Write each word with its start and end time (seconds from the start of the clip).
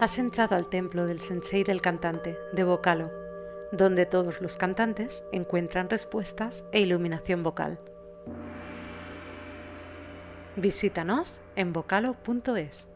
Has 0.00 0.20
entrado 0.20 0.54
al 0.54 0.68
templo 0.68 1.06
del 1.06 1.18
sensei 1.18 1.64
del 1.64 1.80
cantante, 1.80 2.38
de 2.52 2.62
Vocalo, 2.62 3.10
donde 3.72 4.06
todos 4.06 4.40
los 4.40 4.56
cantantes 4.56 5.24
encuentran 5.32 5.90
respuestas 5.90 6.64
e 6.70 6.80
iluminación 6.80 7.42
vocal. 7.42 7.80
Visítanos 10.54 11.40
en 11.56 11.72
vocalo.es. 11.72 12.86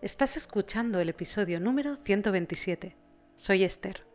Estás 0.00 0.38
escuchando 0.38 1.00
el 1.00 1.10
episodio 1.10 1.60
número 1.60 1.96
127. 1.96 2.96
Soy 3.36 3.64
Esther. 3.64 4.06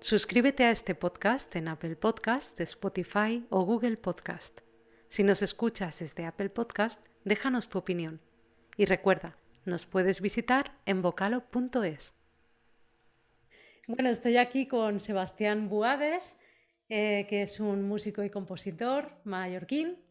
Suscríbete 0.00 0.64
a 0.64 0.70
este 0.70 0.94
podcast 0.94 1.56
en 1.56 1.66
Apple 1.66 1.96
Podcast, 1.96 2.60
Spotify 2.60 3.46
o 3.48 3.64
Google 3.64 3.96
Podcast. 3.96 4.60
Si 5.08 5.22
nos 5.22 5.40
escuchas 5.40 6.00
desde 6.00 6.26
Apple 6.26 6.50
Podcast, 6.50 7.00
déjanos 7.24 7.70
tu 7.70 7.78
opinión. 7.78 8.20
Y 8.76 8.84
recuerda, 8.84 9.38
nos 9.68 9.86
puedes 9.86 10.20
visitar 10.20 10.72
en 10.86 11.02
vocalo.es. 11.02 12.14
Bueno, 13.86 14.08
estoy 14.10 14.36
aquí 14.36 14.66
con 14.66 15.00
Sebastián 15.00 15.68
Buades, 15.68 16.36
eh, 16.88 17.26
que 17.28 17.42
es 17.42 17.60
un 17.60 17.86
músico 17.86 18.22
y 18.22 18.30
compositor 18.30 19.12
mallorquín. 19.24 20.02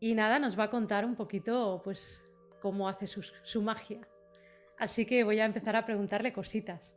Y 0.00 0.14
nada, 0.14 0.38
nos 0.38 0.58
va 0.58 0.64
a 0.64 0.70
contar 0.70 1.04
un 1.04 1.14
poquito 1.14 1.80
pues, 1.84 2.22
cómo 2.60 2.88
hace 2.88 3.06
su 3.06 3.62
magia. 3.62 4.00
Así 4.78 5.06
que 5.06 5.24
voy 5.24 5.40
a 5.40 5.44
empezar 5.44 5.76
a 5.76 5.86
preguntarle 5.86 6.32
cositas. 6.32 6.94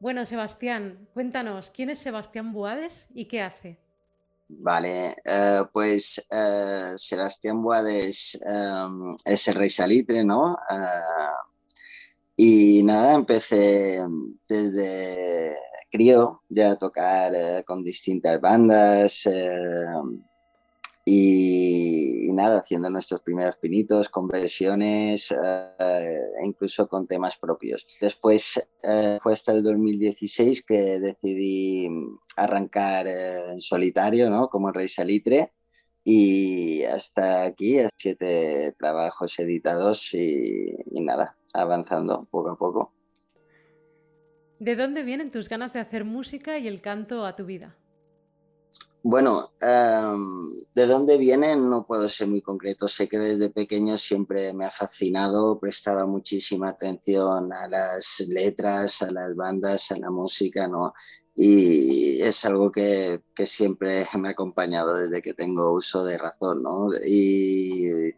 Bueno, 0.00 0.24
Sebastián, 0.24 1.08
cuéntanos, 1.12 1.70
¿quién 1.70 1.90
es 1.90 1.98
Sebastián 1.98 2.52
Buades 2.52 3.08
y 3.12 3.24
qué 3.24 3.42
hace? 3.42 3.78
Vale, 4.50 5.14
eh, 5.24 5.62
pues 5.72 6.26
eh, 6.30 6.94
Sebastián 6.96 7.62
Buades 7.62 8.38
em, 8.42 9.14
es 9.24 9.46
el 9.48 9.54
rey 9.56 9.68
salitre, 9.68 10.24
¿no? 10.24 10.48
Eh, 10.70 11.44
y 12.36 12.82
nada, 12.82 13.14
empecé 13.14 13.98
desde 14.48 15.56
crío 15.90 16.42
ya 16.48 16.72
a 16.72 16.78
tocar 16.78 17.64
con 17.66 17.82
distintas 17.82 18.40
bandas 18.40 19.22
y, 21.10 22.30
nada, 22.32 22.58
haciendo 22.58 22.90
nuestros 22.90 23.22
primeros 23.22 23.56
pinitos, 23.56 24.10
conversiones 24.10 25.30
e 25.30 26.44
incluso 26.44 26.86
con 26.86 27.06
temas 27.06 27.38
propios. 27.38 27.86
Después 27.98 28.62
eh, 28.82 29.18
fue 29.22 29.32
hasta 29.32 29.52
el 29.52 29.62
2016 29.62 30.66
que 30.66 31.00
decidí 31.00 31.88
arrancar 32.36 33.06
eh, 33.06 33.52
en 33.52 33.60
solitario, 33.62 34.28
¿no? 34.28 34.50
Como 34.50 34.70
Rey 34.70 34.88
Salitre. 34.88 35.52
Y 36.04 36.84
hasta 36.84 37.44
aquí, 37.44 37.78
siete 37.96 38.74
trabajos 38.78 39.38
editados 39.38 40.12
y, 40.12 40.74
y 40.90 41.00
nada, 41.00 41.36
avanzando 41.54 42.28
poco 42.30 42.50
a 42.50 42.58
poco. 42.58 42.92
¿De 44.58 44.76
dónde 44.76 45.04
vienen 45.04 45.30
tus 45.30 45.48
ganas 45.48 45.72
de 45.72 45.80
hacer 45.80 46.04
música 46.04 46.58
y 46.58 46.68
el 46.68 46.82
canto 46.82 47.24
a 47.24 47.34
tu 47.34 47.46
vida? 47.46 47.76
Bueno, 49.10 49.52
em, 49.62 50.50
¿de 50.74 50.86
dónde 50.86 51.16
vienen? 51.16 51.70
No 51.70 51.86
puedo 51.86 52.10
ser 52.10 52.28
muy 52.28 52.42
concreto. 52.42 52.88
Sé 52.88 53.08
que 53.08 53.18
desde 53.18 53.48
pequeño 53.48 53.96
siempre 53.96 54.52
me 54.52 54.66
ha 54.66 54.70
fascinado, 54.70 55.58
prestaba 55.58 56.04
muchísima 56.04 56.68
atención 56.68 57.50
a 57.50 57.68
las 57.68 58.22
letras, 58.28 59.00
a 59.00 59.10
las 59.10 59.34
bandas, 59.34 59.92
a 59.92 59.98
la 59.98 60.10
música, 60.10 60.68
¿no? 60.68 60.92
Y 61.34 62.20
es 62.20 62.44
algo 62.44 62.70
que, 62.70 63.22
siempre 63.46 64.04
me 64.18 64.28
ha 64.28 64.32
acompañado 64.32 64.94
desde 64.96 65.22
que 65.22 65.32
tengo 65.32 65.72
uso 65.72 66.04
de 66.04 66.18
razón, 66.18 66.62
¿no? 66.62 66.88
Y, 67.06 68.10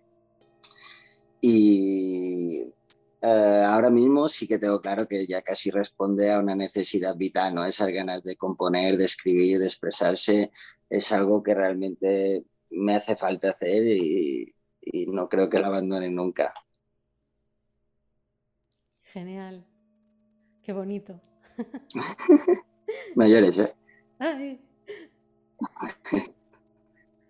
y 1.40 2.74
eh, 3.22 3.62
ahora 3.66 3.90
mismo 3.90 4.28
sí 4.28 4.48
que 4.48 4.58
tengo 4.58 4.80
claro 4.80 5.06
que 5.06 5.26
ya 5.26 5.42
casi 5.42 5.70
responde 5.70 6.32
a 6.32 6.38
una 6.38 6.56
necesidad 6.56 7.14
vital, 7.16 7.54
¿no? 7.54 7.64
Esas 7.66 7.92
ganas 7.92 8.22
de 8.22 8.36
componer, 8.36 8.96
de 8.96 9.04
escribir, 9.04 9.58
de 9.58 9.66
expresarse, 9.66 10.50
es 10.90 11.12
algo 11.12 11.42
que 11.42 11.54
realmente 11.54 12.44
me 12.70 12.96
hace 12.96 13.16
falta 13.16 13.50
hacer 13.50 13.86
y, 13.86 14.54
no 15.06 15.28
creo 15.28 15.48
que 15.48 15.58
lo 15.58 15.66
abandone 15.66 16.10
nunca. 16.10 16.52
Genial. 19.02 19.64
Qué 20.62 20.72
bonito. 20.72 21.20
Mayores, 23.14 23.56
¿eh? 23.58 23.74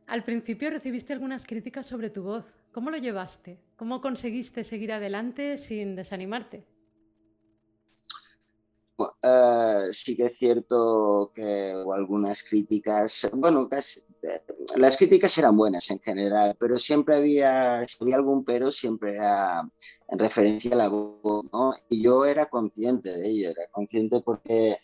Al 0.06 0.25
principio 0.25 0.71
recibiste 0.71 1.12
algunas 1.12 1.44
críticas 1.47 1.87
sobre 1.87 2.10
tu 2.10 2.22
voz. 2.22 2.54
¿Cómo 2.72 2.91
lo 2.91 2.97
llevaste? 2.97 3.59
¿Cómo 3.77 4.00
conseguiste 4.00 4.65
seguir 4.65 4.92
adelante 4.92 5.59
sin 5.59 5.97
desanimarte? 5.97 6.65
Eh, 9.23 9.89
sí 9.93 10.17
que 10.17 10.27
es 10.27 10.39
cierto 10.39 11.31
que 11.35 11.73
hubo 11.85 11.93
algunas 11.93 12.43
críticas, 12.43 13.29
bueno, 13.35 13.69
eh, 13.71 14.29
las 14.77 14.97
críticas 14.97 15.37
eran 15.37 15.57
buenas 15.57 15.91
en 15.91 16.01
general, 16.01 16.57
pero 16.59 16.77
siempre 16.77 17.17
había, 17.17 17.87
si 17.87 18.03
había 18.03 18.17
algún 18.17 18.45
pero, 18.45 18.71
siempre 18.71 19.17
era 19.17 19.61
en 20.09 20.19
referencia 20.19 20.73
a 20.75 20.79
la 20.79 20.89
voz, 20.89 21.45
¿no? 21.53 21.73
Y 21.91 22.03
yo 22.03 22.25
era 22.25 22.47
consciente 22.47 23.13
de 23.13 23.29
ello, 23.29 23.51
era 23.51 23.67
consciente 23.71 24.21
porque 24.21 24.79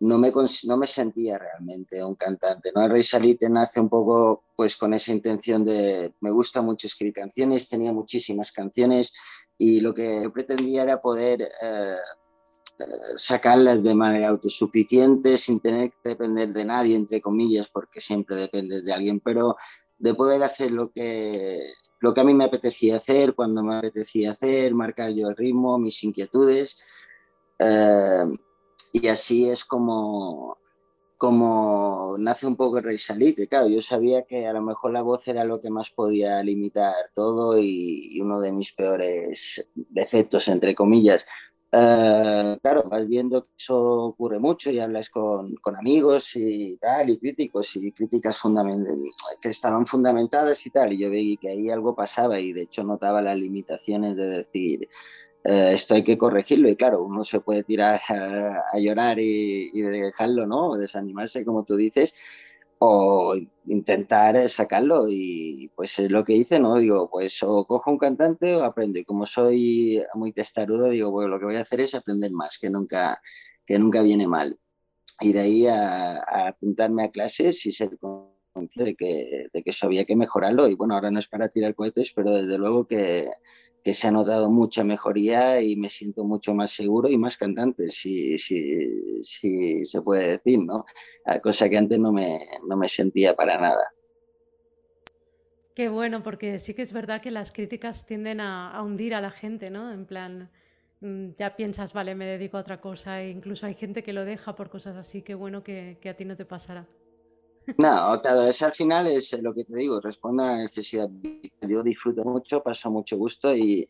no 0.00 0.18
me, 0.18 0.32
no 0.64 0.76
me 0.76 0.86
sentía 0.86 1.38
realmente 1.38 2.02
un 2.04 2.14
cantante. 2.14 2.70
¿no? 2.74 2.84
El 2.84 2.90
Rey 2.90 3.02
Salite 3.02 3.48
nace 3.50 3.80
un 3.80 3.88
poco 3.88 4.44
pues 4.56 4.76
con 4.76 4.94
esa 4.94 5.12
intención 5.12 5.64
de, 5.64 6.12
me 6.20 6.30
gusta 6.30 6.62
mucho 6.62 6.86
escribir 6.86 7.14
canciones, 7.14 7.68
tenía 7.68 7.92
muchísimas 7.92 8.52
canciones 8.52 9.12
y 9.56 9.80
lo 9.80 9.94
que 9.94 10.30
pretendía 10.32 10.82
era 10.82 11.00
poder 11.00 11.42
eh, 11.42 11.94
sacarlas 13.16 13.82
de 13.82 13.94
manera 13.94 14.28
autosuficiente, 14.28 15.38
sin 15.38 15.60
tener 15.60 15.90
que 15.90 16.10
depender 16.10 16.52
de 16.52 16.64
nadie, 16.64 16.96
entre 16.96 17.20
comillas, 17.20 17.68
porque 17.68 18.00
siempre 18.00 18.36
dependes 18.36 18.84
de 18.84 18.92
alguien, 18.92 19.20
pero 19.20 19.56
de 19.98 20.14
poder 20.14 20.42
hacer 20.42 20.70
lo 20.70 20.90
que, 20.90 21.58
lo 22.00 22.14
que 22.14 22.20
a 22.20 22.24
mí 22.24 22.34
me 22.34 22.44
apetecía 22.44 22.96
hacer, 22.96 23.34
cuando 23.34 23.62
me 23.62 23.76
apetecía 23.76 24.32
hacer, 24.32 24.74
marcar 24.74 25.12
yo 25.12 25.28
el 25.28 25.36
ritmo, 25.36 25.78
mis 25.78 26.02
inquietudes. 26.04 26.78
Eh, 27.58 28.24
y 28.92 29.08
así 29.08 29.48
es 29.50 29.64
como, 29.64 30.56
como 31.18 32.16
nace 32.18 32.46
un 32.46 32.56
poco 32.56 32.78
el 32.78 32.84
Rey 32.84 32.96
Salí, 32.96 33.34
que 33.34 33.48
claro, 33.48 33.68
yo 33.68 33.82
sabía 33.82 34.22
que 34.22 34.46
a 34.46 34.52
lo 34.52 34.62
mejor 34.62 34.92
la 34.92 35.02
voz 35.02 35.26
era 35.26 35.44
lo 35.44 35.60
que 35.60 35.68
más 35.68 35.90
podía 35.90 36.42
limitar 36.42 36.94
todo 37.14 37.58
y, 37.58 38.20
uno 38.20 38.40
de 38.40 38.52
mis 38.52 38.72
peores 38.72 39.66
defectos, 39.74 40.46
entre 40.48 40.74
comillas. 40.76 41.26
Eh, 41.70 42.58
claro, 42.62 42.84
vas 42.84 43.06
viendo 43.06 43.42
que 43.42 43.50
eso 43.58 44.04
ocurre 44.04 44.38
mucho 44.38 44.70
y 44.70 44.78
hablas 44.78 45.10
con, 45.10 45.54
con 45.56 45.76
amigos 45.76 46.30
y 46.34 46.78
tal, 46.78 47.10
y 47.10 47.18
críticos, 47.18 47.76
y 47.76 47.92
críticas 47.92 48.40
que 49.42 49.48
estaban 49.50 49.86
fundamentadas 49.86 50.64
y 50.64 50.70
tal, 50.70 50.94
y 50.94 50.98
yo 50.98 51.10
veía 51.10 51.36
que 51.38 51.50
ahí 51.50 51.70
algo 51.70 51.94
pasaba 51.94 52.40
y 52.40 52.54
de 52.54 52.62
hecho 52.62 52.82
notaba 52.84 53.20
las 53.20 53.36
limitaciones 53.36 54.16
de 54.16 54.26
decir, 54.26 54.88
eh, 55.44 55.72
esto 55.74 55.94
hay 55.94 56.04
que 56.04 56.16
corregirlo 56.16 56.68
y 56.68 56.76
claro, 56.76 57.02
uno 57.02 57.24
se 57.24 57.40
puede 57.40 57.62
tirar 57.64 58.00
a, 58.08 58.78
llorar 58.78 59.18
y, 59.18 59.70
dejarlo, 59.80 60.46
¿no? 60.46 60.70
O 60.70 60.78
desanimarse, 60.78 61.44
como 61.44 61.64
tú 61.64 61.76
dices, 61.76 62.14
o 62.78 63.34
intentar 63.66 64.48
sacarlo 64.48 65.06
y 65.08 65.70
pues 65.74 65.98
es 65.98 66.10
lo 66.10 66.24
que 66.24 66.34
hice, 66.34 66.58
¿no? 66.60 66.76
Digo, 66.76 67.10
pues 67.10 67.42
o 67.42 67.66
cojo 67.66 67.90
un 67.90 67.98
cantante 67.98 68.54
o 68.56 68.64
aprendo 68.64 68.98
y 68.98 69.04
como 69.04 69.26
soy 69.26 70.02
muy 70.14 70.32
testarudo, 70.32 70.88
digo, 70.88 71.10
bueno, 71.10 71.30
lo 71.30 71.38
que 71.38 71.46
voy 71.46 71.56
a 71.56 71.62
hacer 71.62 71.80
es 71.80 71.94
aprender 71.94 72.30
más, 72.32 72.58
que 72.58 72.70
nunca, 72.70 73.20
que 73.66 73.78
nunca 73.78 74.02
viene 74.02 74.26
mal. 74.28 74.58
Y 75.20 75.32
de 75.32 75.40
ahí 75.40 75.66
a, 75.66 76.48
apuntarme 76.48 77.04
a 77.04 77.10
clases 77.10 77.66
y 77.66 77.72
ser 77.72 77.98
consciente 77.98 78.84
de 78.84 78.94
que, 78.96 79.48
de 79.52 79.62
que 79.62 79.70
eso 79.70 79.86
había 79.86 80.04
que 80.04 80.16
mejorarlo 80.16 80.68
y 80.68 80.74
bueno, 80.74 80.94
ahora 80.94 81.10
no 81.10 81.20
es 81.20 81.28
para 81.28 81.48
tirar 81.48 81.74
cohetes, 81.74 82.12
pero 82.14 82.32
desde 82.32 82.58
luego 82.58 82.86
que 82.86 83.28
que 83.88 83.94
se 83.94 84.06
ha 84.06 84.10
notado 84.10 84.50
mucha 84.50 84.84
mejoría 84.84 85.62
y 85.62 85.74
me 85.74 85.88
siento 85.88 86.22
mucho 86.22 86.52
más 86.52 86.72
seguro 86.72 87.08
y 87.08 87.16
más 87.16 87.38
cantante, 87.38 87.90
si, 87.90 88.36
si, 88.36 89.24
si 89.24 89.86
se 89.86 90.02
puede 90.02 90.32
decir, 90.32 90.62
¿no? 90.62 90.84
Cosa 91.42 91.70
que 91.70 91.78
antes 91.78 91.98
no 91.98 92.12
me, 92.12 92.38
no 92.68 92.76
me 92.76 92.86
sentía 92.86 93.34
para 93.34 93.58
nada. 93.58 93.90
Qué 95.74 95.88
bueno, 95.88 96.22
porque 96.22 96.58
sí 96.58 96.74
que 96.74 96.82
es 96.82 96.92
verdad 96.92 97.22
que 97.22 97.30
las 97.30 97.50
críticas 97.50 98.04
tienden 98.04 98.42
a, 98.42 98.78
hundir 98.82 99.14
a 99.14 99.22
la 99.22 99.30
gente, 99.30 99.70
¿no? 99.70 99.90
En 99.90 100.04
plan, 100.04 100.50
mm, 101.00 101.28
ya 101.38 101.56
piensas, 101.56 101.94
vale, 101.94 102.14
me 102.14 102.26
dedico 102.26 102.58
a 102.58 102.60
otra 102.60 102.82
cosa, 102.82 103.22
e 103.22 103.30
incluso 103.30 103.64
hay 103.64 103.72
gente 103.72 104.02
que 104.02 104.12
lo 104.12 104.26
deja 104.26 104.54
por 104.54 104.68
cosas 104.68 104.98
así, 104.98 105.22
qué 105.22 105.34
bueno 105.34 105.62
que, 105.62 105.96
que 106.02 106.10
a 106.10 106.14
ti 106.14 106.26
no 106.26 106.36
te 106.36 106.44
pasará. 106.44 106.86
No, 107.76 108.18
claro, 108.22 108.42
es 108.42 108.62
al 108.62 108.72
final 108.72 109.06
es 109.08 109.38
lo 109.42 109.52
que 109.52 109.64
te 109.64 109.76
digo, 109.76 110.00
respondo 110.00 110.42
a 110.44 110.52
la 110.52 110.56
necesidad. 110.56 111.08
Yo 111.60 111.82
disfruto 111.82 112.24
mucho, 112.24 112.62
paso 112.62 112.90
mucho 112.90 113.18
gusto 113.18 113.54
y, 113.54 113.86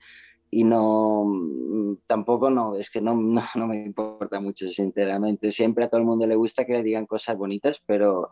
y 0.50 0.64
no, 0.64 1.98
tampoco 2.06 2.50
no, 2.50 2.76
es 2.76 2.90
que 2.90 3.00
no, 3.00 3.14
no, 3.14 3.66
me 3.66 3.84
importa 3.84 4.40
mucho, 4.40 4.68
sinceramente. 4.70 5.52
Siempre 5.52 5.84
a 5.84 5.88
todo 5.88 6.00
el 6.00 6.06
mundo 6.06 6.26
le 6.26 6.34
gusta 6.34 6.64
que 6.64 6.72
le 6.72 6.82
digan 6.82 7.06
cosas 7.06 7.36
bonitas, 7.36 7.80
pero 7.86 8.30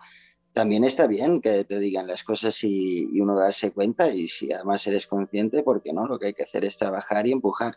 también 0.52 0.84
está 0.84 1.06
bien 1.06 1.40
que 1.40 1.64
te 1.64 1.78
digan 1.78 2.06
las 2.06 2.24
cosas 2.24 2.64
y, 2.64 3.08
y 3.12 3.20
uno 3.20 3.38
darse 3.38 3.72
cuenta 3.72 4.10
y 4.10 4.26
si 4.28 4.52
además 4.52 4.86
eres 4.86 5.06
consciente, 5.06 5.62
porque 5.62 5.92
no, 5.92 6.06
lo 6.06 6.18
que 6.18 6.28
hay 6.28 6.34
que 6.34 6.44
hacer 6.44 6.64
es 6.64 6.76
trabajar 6.76 7.26
y 7.26 7.32
empujar. 7.32 7.74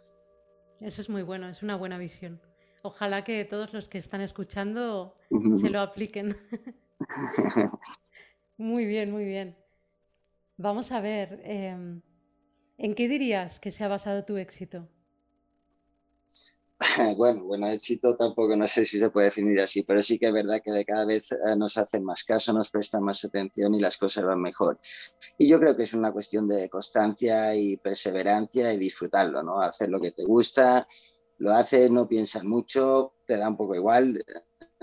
eso 0.80 1.02
es 1.02 1.10
muy 1.10 1.24
bueno, 1.24 1.50
es 1.50 1.62
una 1.62 1.76
buena 1.76 1.98
visión. 1.98 2.42
Ojalá 2.82 3.26
que 3.26 3.44
todos 3.44 3.74
los 3.74 3.90
que 3.90 3.98
están 3.98 4.22
escuchando 4.22 5.14
se 5.60 5.70
lo 5.70 5.82
apliquen. 5.82 6.38
muy 8.58 8.86
bien, 8.86 9.12
muy 9.12 9.26
bien. 9.26 9.58
Vamos 10.58 10.92
a 10.92 11.00
ver, 11.00 11.42
em, 11.44 12.02
¿en 12.78 12.96
qué 12.96 13.08
dirías 13.08 13.60
que 13.60 13.72
se 13.72 13.84
ha 13.84 13.88
basado 13.88 14.26
tu 14.26 14.38
éxito? 14.38 14.88
bueno, 17.18 17.44
bueno, 17.44 17.68
éxito 17.70 18.16
tampoco 18.16 18.56
no 18.56 18.68
sé 18.68 18.86
si 18.86 19.00
se 19.00 19.10
puede 19.10 19.26
definir 19.26 19.60
así, 19.60 19.84
pero 19.84 20.02
sí 20.02 20.18
que 20.18 20.28
es 20.28 20.34
verdad 20.34 20.62
que 20.64 20.72
de 20.72 20.86
cada 20.86 21.06
vez 21.06 21.32
eh, 21.32 21.56
nos 21.58 21.78
hacen 21.78 22.04
más 22.06 22.24
caso, 22.24 22.54
nos 22.54 22.70
prestan 22.70 23.04
más 23.04 23.24
atención 23.26 23.74
y 23.74 23.80
las 23.80 23.98
cosas 23.98 24.24
van 24.24 24.42
mejor. 24.42 24.80
Y 25.38 25.48
yo 25.48 25.60
creo 25.60 25.76
que 25.76 25.84
es 25.84 25.94
una 25.94 26.12
cuestión 26.12 26.48
de 26.48 26.70
constancia 26.70 27.54
y 27.56 27.78
perseverancia 27.78 28.74
y 28.74 28.78
disfrutarlo, 28.78 29.44
¿no? 29.44 29.60
Hacer 29.60 29.90
lo 29.90 30.00
que 30.00 30.12
te 30.12 30.24
gusta, 30.24 30.88
lo 31.38 31.52
haces, 31.52 31.92
no 31.92 32.08
piensas 32.08 32.44
mucho, 32.44 33.14
te 33.26 33.38
da 33.38 33.50
un 33.50 33.58
poco 33.58 33.76
igual. 33.76 34.24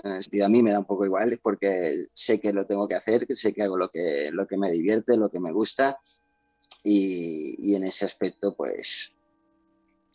En 0.03 0.11
el 0.11 0.21
sentido 0.21 0.45
a 0.45 0.49
mí 0.49 0.61
me 0.61 0.71
da 0.71 0.79
un 0.79 0.85
poco 0.85 1.05
igual 1.05 1.39
porque 1.41 2.05
sé 2.13 2.39
que 2.39 2.53
lo 2.53 2.65
tengo 2.65 2.87
que 2.87 2.95
hacer, 2.95 3.25
que 3.25 3.35
sé 3.35 3.53
que 3.53 3.63
hago 3.63 3.77
lo 3.77 3.89
que, 3.89 4.29
lo 4.31 4.45
que 4.45 4.57
me 4.57 4.69
divierte, 4.69 5.17
lo 5.17 5.29
que 5.29 5.39
me 5.39 5.51
gusta 5.51 5.99
y, 6.83 7.55
y 7.57 7.75
en 7.75 7.83
ese 7.83 8.05
aspecto 8.05 8.55
pues 8.55 9.11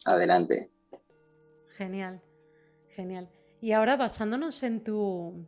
adelante. 0.04 0.70
Genial, 1.76 2.22
genial. 2.90 3.28
Y 3.60 3.72
ahora 3.72 3.96
basándonos 3.96 4.62
en 4.62 4.82
tu, 4.84 5.46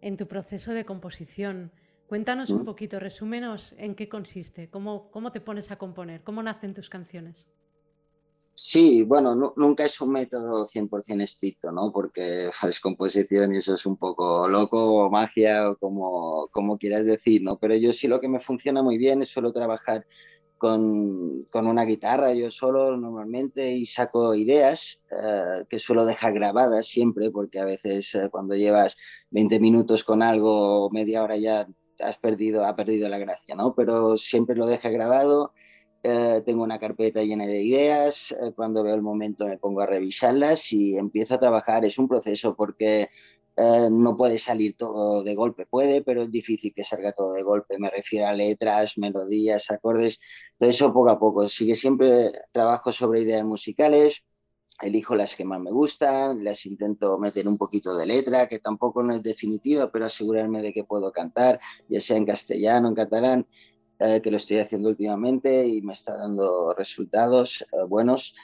en 0.00 0.16
tu 0.16 0.26
proceso 0.26 0.72
de 0.72 0.84
composición, 0.84 1.72
cuéntanos 2.06 2.50
un 2.50 2.62
mm. 2.62 2.66
poquito, 2.66 3.00
resúmenos 3.00 3.74
en 3.78 3.94
qué 3.94 4.08
consiste, 4.08 4.68
cómo, 4.70 5.10
cómo 5.10 5.32
te 5.32 5.40
pones 5.40 5.70
a 5.70 5.76
componer, 5.76 6.22
cómo 6.22 6.42
nacen 6.42 6.74
tus 6.74 6.88
canciones. 6.88 7.46
Sí, 8.62 9.04
bueno, 9.04 9.34
nunca 9.56 9.86
es 9.86 10.00
un 10.02 10.12
método 10.12 10.66
100% 10.66 11.22
estricto, 11.22 11.72
¿no? 11.72 11.90
Porque 11.92 12.20
es 12.68 12.80
composición 12.80 13.54
y 13.54 13.56
eso 13.56 13.72
es 13.72 13.86
un 13.86 13.96
poco 13.96 14.46
loco 14.48 15.06
o 15.06 15.10
magia 15.10 15.70
o 15.70 15.76
como, 15.76 16.46
como 16.52 16.76
quieras 16.78 17.06
decir, 17.06 17.42
¿no? 17.42 17.58
Pero 17.58 17.74
yo 17.76 17.92
sí 17.94 18.06
lo 18.06 18.20
que 18.20 18.28
me 18.28 18.38
funciona 18.38 18.82
muy 18.82 18.98
bien 18.98 19.22
es 19.22 19.30
solo 19.30 19.52
trabajar 19.52 20.06
con, 20.58 21.44
con, 21.50 21.66
una 21.66 21.84
guitarra 21.84 22.34
yo 22.34 22.50
solo 22.50 22.96
normalmente 22.98 23.72
y 23.72 23.86
saco 23.86 24.34
ideas 24.34 25.00
eh, 25.10 25.64
que 25.70 25.78
suelo 25.78 26.04
dejar 26.04 26.34
grabadas 26.34 26.86
siempre 26.86 27.30
porque 27.30 27.60
a 27.60 27.64
veces 27.64 28.14
eh, 28.14 28.28
cuando 28.30 28.54
llevas 28.54 28.98
20 29.30 29.58
minutos 29.58 30.04
con 30.04 30.22
algo 30.22 30.90
media 30.90 31.22
hora 31.22 31.38
ya 31.38 31.66
has 31.98 32.18
perdido, 32.18 32.66
ha 32.66 32.76
perdido 32.76 33.08
la 33.08 33.18
gracia, 33.18 33.54
¿no? 33.54 33.74
Pero 33.74 34.18
siempre 34.18 34.54
lo 34.54 34.66
dejo 34.66 34.90
grabado, 34.90 35.54
eh, 36.02 36.42
tengo 36.44 36.62
una 36.62 36.78
carpeta 36.78 37.22
llena 37.22 37.46
de 37.46 37.62
ideas, 37.62 38.34
cuando 38.56 38.82
veo 38.82 38.94
el 38.94 39.02
momento 39.02 39.46
me 39.46 39.58
pongo 39.58 39.80
a 39.82 39.86
revisarlas 39.86 40.72
y 40.72 40.96
empiezo 40.96 41.34
a 41.34 41.40
trabajar. 41.40 41.84
Es 41.84 41.98
un 41.98 42.08
proceso 42.08 42.54
porque 42.56 43.10
eh, 43.56 43.88
no 43.90 44.16
puede 44.16 44.38
salir 44.38 44.76
todo 44.76 45.22
de 45.22 45.34
golpe, 45.34 45.66
puede, 45.66 46.02
pero 46.02 46.22
es 46.22 46.30
difícil 46.30 46.72
que 46.74 46.84
salga 46.84 47.12
todo 47.12 47.32
de 47.34 47.42
golpe. 47.42 47.78
Me 47.78 47.90
refiero 47.90 48.26
a 48.26 48.32
letras, 48.32 48.96
melodías, 48.96 49.70
acordes, 49.70 50.18
todo 50.56 50.70
eso 50.70 50.92
poco 50.92 51.10
a 51.10 51.18
poco. 51.18 51.48
Sigue 51.48 51.74
siempre 51.74 52.32
trabajo 52.52 52.92
sobre 52.92 53.20
ideas 53.22 53.44
musicales, 53.44 54.22
elijo 54.80 55.14
las 55.14 55.36
que 55.36 55.44
más 55.44 55.60
me 55.60 55.70
gustan, 55.70 56.42
las 56.42 56.64
intento 56.64 57.18
meter 57.18 57.46
un 57.48 57.58
poquito 57.58 57.94
de 57.96 58.06
letra, 58.06 58.46
que 58.48 58.60
tampoco 58.60 59.02
no 59.02 59.12
es 59.12 59.22
definitiva, 59.22 59.90
pero 59.92 60.06
asegurarme 60.06 60.62
de 60.62 60.72
que 60.72 60.84
puedo 60.84 61.12
cantar, 61.12 61.60
ya 61.88 62.00
sea 62.00 62.16
en 62.16 62.24
castellano, 62.26 62.88
en 62.88 62.94
catalán, 62.94 63.46
eh, 64.00 64.22
que 64.22 64.30
lo 64.30 64.38
estoy 64.38 64.58
haciendo 64.60 64.88
últimamente 64.88 65.66
y 65.66 65.82
me 65.82 65.92
está 65.92 66.16
dando 66.16 66.72
resultados 66.72 67.60
eh, 67.70 67.84
buenos. 67.86 68.34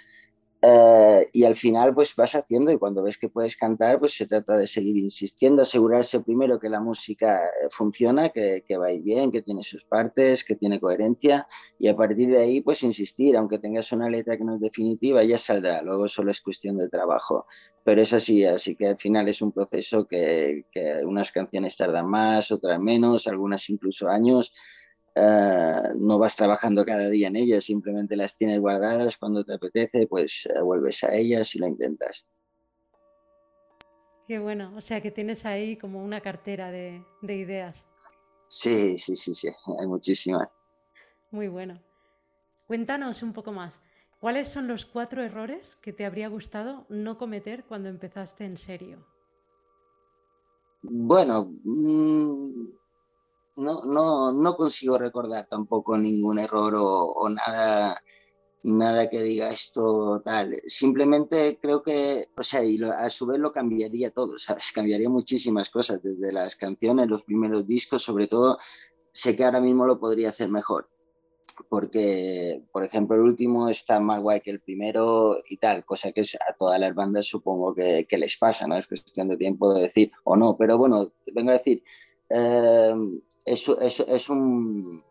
Eh, 0.60 1.30
y 1.32 1.44
al 1.44 1.56
final 1.56 1.94
pues 1.94 2.14
vas 2.14 2.34
haciendo 2.34 2.70
y 2.72 2.78
cuando 2.78 3.02
ves 3.02 3.16
que 3.16 3.30
puedes 3.30 3.56
cantar 3.56 3.98
pues 3.98 4.14
se 4.14 4.26
trata 4.26 4.56
de 4.56 4.66
seguir 4.66 4.98
insistiendo, 4.98 5.62
asegurarse 5.62 6.20
primero 6.20 6.58
que 6.60 6.68
la 6.68 6.80
música 6.80 7.40
funciona, 7.70 8.28
que, 8.30 8.64
que 8.68 8.76
va 8.76 8.88
bien, 8.88 9.32
que 9.32 9.40
tiene 9.40 9.62
sus 9.62 9.84
partes, 9.84 10.44
que 10.44 10.56
tiene 10.56 10.78
coherencia 10.78 11.46
y 11.78 11.88
a 11.88 11.96
partir 11.96 12.28
de 12.28 12.38
ahí 12.38 12.60
pues 12.60 12.82
insistir, 12.82 13.34
aunque 13.36 13.58
tengas 13.58 13.92
una 13.92 14.10
letra 14.10 14.36
que 14.36 14.44
no 14.44 14.56
es 14.56 14.60
definitiva 14.60 15.24
ya 15.24 15.38
saldrá, 15.38 15.80
luego 15.82 16.06
solo 16.08 16.30
es 16.30 16.42
cuestión 16.42 16.76
de 16.76 16.88
trabajo. 16.90 17.46
Pero 17.82 18.02
es 18.02 18.12
así, 18.12 18.44
así 18.44 18.76
que 18.76 18.88
al 18.88 18.98
final 18.98 19.28
es 19.28 19.40
un 19.40 19.52
proceso 19.52 20.06
que, 20.06 20.66
que 20.72 21.04
unas 21.04 21.32
canciones 21.32 21.76
tardan 21.76 22.08
más, 22.08 22.50
otras 22.50 22.80
menos, 22.80 23.26
algunas 23.26 23.70
incluso 23.70 24.08
años, 24.08 24.52
eh, 25.18 25.82
no 25.94 26.18
vas 26.18 26.36
trabajando 26.36 26.84
cada 26.84 27.08
día 27.08 27.28
en 27.28 27.36
ellas, 27.36 27.64
simplemente 27.64 28.16
las 28.16 28.36
tienes 28.36 28.60
guardadas, 28.60 29.16
cuando 29.16 29.44
te 29.44 29.54
apetece, 29.54 30.06
pues 30.06 30.46
eh, 30.54 30.60
vuelves 30.60 31.02
a 31.04 31.14
ellas 31.14 31.54
y 31.54 31.58
lo 31.58 31.66
intentas. 31.66 32.26
Qué 34.26 34.38
bueno, 34.38 34.74
o 34.76 34.80
sea 34.82 35.00
que 35.00 35.10
tienes 35.10 35.46
ahí 35.46 35.78
como 35.78 36.04
una 36.04 36.20
cartera 36.20 36.70
de, 36.70 37.02
de 37.22 37.36
ideas. 37.36 37.86
Sí, 38.48 38.98
sí, 38.98 39.16
sí, 39.16 39.32
sí, 39.32 39.48
hay 39.78 39.86
muchísimas. 39.86 40.48
Muy 41.30 41.48
bueno. 41.48 41.80
Cuéntanos 42.66 43.22
un 43.22 43.32
poco 43.32 43.52
más. 43.52 43.80
¿Cuáles 44.20 44.48
son 44.48 44.66
los 44.68 44.84
cuatro 44.84 45.22
errores 45.22 45.76
que 45.76 45.94
te 45.94 46.04
habría 46.04 46.28
gustado 46.28 46.84
no 46.90 47.16
cometer 47.16 47.64
cuando 47.64 47.88
empezaste 47.88 48.44
en 48.44 48.58
serio? 48.58 49.06
Bueno, 50.82 51.52
mmm 51.64 52.66
no, 53.56 53.82
no, 53.84 54.32
no 54.32 54.56
consigo 54.56 54.98
recordar 54.98 55.46
tampoco 55.48 55.96
ningún 55.96 56.38
error 56.38 56.74
o, 56.76 57.28
nada, 57.28 58.00
nada 58.62 59.08
que 59.08 59.22
diga 59.22 59.48
esto 59.50 60.20
tal. 60.24 60.54
Simplemente 60.66 61.58
creo 61.60 61.82
que, 61.82 62.26
o 62.36 62.42
sea, 62.42 62.64
y 62.64 62.78
a 62.82 63.08
su 63.08 63.26
vez 63.26 63.38
lo 63.40 63.52
cambiaría 63.52 64.10
todo, 64.10 64.38
¿sabes? 64.38 64.72
Cambiaría 64.72 65.08
muchísimas 65.08 65.70
cosas, 65.70 66.02
desde 66.02 66.32
las 66.32 66.56
canciones, 66.56 67.08
los 67.08 67.24
primeros 67.24 67.66
discos, 67.66 68.02
sobre 68.02 68.28
todo, 68.28 68.58
sé 69.12 69.34
que 69.36 69.44
ahora 69.44 69.60
mismo 69.60 69.86
lo 69.86 69.98
podría 69.98 70.28
hacer 70.30 70.48
mejor. 70.48 70.88
Porque, 71.70 72.62
por 72.70 72.84
ejemplo, 72.84 73.16
el 73.16 73.22
último 73.22 73.70
está 73.70 73.98
más 73.98 74.20
guay 74.20 74.42
que 74.42 74.50
el 74.50 74.60
primero 74.60 75.38
y 75.48 75.56
tal, 75.56 75.86
cosa 75.86 76.12
que 76.12 76.20
a 76.20 76.52
todas 76.52 76.78
las 76.78 76.94
bandas 76.94 77.24
supongo 77.24 77.74
que, 77.74 78.06
que 78.06 78.18
les 78.18 78.36
pasa, 78.36 78.66
¿no? 78.66 78.76
Es 78.76 78.86
cuestión 78.86 79.28
de 79.28 79.38
tiempo 79.38 79.72
de 79.72 79.80
decir 79.80 80.12
o 80.24 80.36
no, 80.36 80.54
pero 80.58 80.76
bueno, 80.76 81.12
vengo 81.32 81.50
a 81.52 81.54
decir, 81.54 81.82
eh, 82.28 82.94
es, 83.46 84.28
un, 84.28 85.02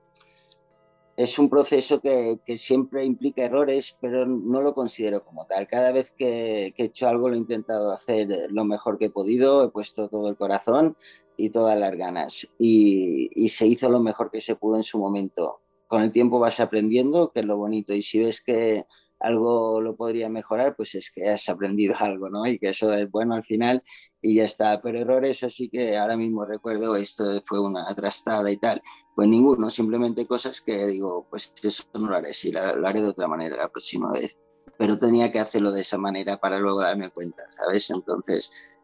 es 1.15 1.39
un 1.39 1.49
proceso 1.49 2.01
que, 2.01 2.39
siempre 2.57 3.05
implica 3.05 3.43
errores, 3.43 3.97
pero 4.01 4.25
no 4.25 4.61
lo 4.61 4.73
considero 4.73 5.23
como 5.23 5.45
tal. 5.45 5.67
Cada 5.67 5.91
vez 5.91 6.11
que, 6.11 6.73
he 6.75 6.83
hecho 6.83 7.07
algo 7.07 7.29
lo 7.29 7.35
he 7.35 7.39
intentado 7.39 7.91
hacer 7.91 8.47
lo 8.51 8.65
mejor 8.65 8.97
que 8.97 9.05
he 9.05 9.09
podido, 9.09 9.63
he 9.63 9.69
puesto 9.69 10.09
todo 10.09 10.29
el 10.29 10.35
corazón 10.35 10.97
y 11.37 11.49
todas 11.49 11.77
las 11.77 11.95
ganas 11.95 12.47
y, 12.59 13.29
y 13.33 13.49
se 13.49 13.67
hizo 13.67 13.89
lo 13.89 13.99
mejor 13.99 14.31
que 14.31 14.41
se 14.41 14.55
pudo 14.55 14.77
en 14.77 14.83
su 14.83 14.99
momento. 14.99 15.61
Con 15.87 16.01
el 16.01 16.11
tiempo 16.11 16.39
vas 16.39 16.59
aprendiendo, 16.59 17.31
que 17.31 17.41
es 17.41 17.45
lo 17.45 17.57
bonito, 17.57 17.93
y 17.93 18.01
si 18.01 18.19
ves 18.19 18.41
que 18.41 18.85
algo 19.19 19.81
lo 19.81 19.95
podría 19.95 20.29
mejorar, 20.29 20.75
pues 20.75 20.95
es 20.95 21.11
que 21.11 21.29
has 21.29 21.47
aprendido 21.49 21.95
algo, 21.99 22.29
¿no? 22.29 22.45
Y 22.45 22.59
que 22.59 22.69
eso 22.69 22.93
es 22.93 23.09
bueno 23.09 23.35
al 23.35 23.43
final 23.43 23.83
y 24.25 24.35
ya 24.35 24.45
está. 24.45 24.81
Pero 24.81 24.99
errores 24.99 25.43
así 25.43 25.69
que 25.69 25.95
ahora 25.97 26.17
mismo 26.17 26.45
recuerdo, 26.45 26.95
esto 26.95 27.23
fue 27.45 27.59
una 27.59 27.85
trastada 27.93 28.49
y 28.51 28.57
tal. 28.57 28.81
Pues 29.15 29.29
ninguno, 29.29 29.69
simplemente 29.69 30.25
cosas 30.25 30.61
que 30.61 30.87
digo, 30.87 31.27
pues 31.29 31.53
eso 31.61 31.83
no 31.93 32.09
lo 32.09 32.15
haré, 32.15 32.33
sí, 32.33 32.51
lo, 32.51 32.59
haré 32.59 33.01
de 33.01 33.07
otra 33.07 33.27
manera 33.27 33.55
la 33.55 33.69
próxima 33.69 34.11
vez. 34.11 34.39
Pero 34.79 34.97
tenía 34.97 35.31
que 35.31 35.39
hacerlo 35.39 35.71
de 35.71 35.81
esa 35.81 35.99
manera 35.99 36.37
para 36.37 36.57
luego 36.57 36.81
darme 36.81 37.11
cuenta, 37.11 37.43
¿sabes? 37.51 37.89
Entonces, 37.91 38.75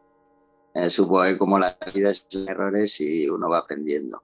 eh, 0.74 0.88
supongo 0.88 1.24
que 1.24 1.38
como 1.38 1.58
la 1.58 1.76
vida 1.92 2.10
es 2.10 2.26
errores 2.46 3.00
y 3.00 3.28
uno 3.28 3.50
va 3.50 3.58
aprendiendo. 3.58 4.22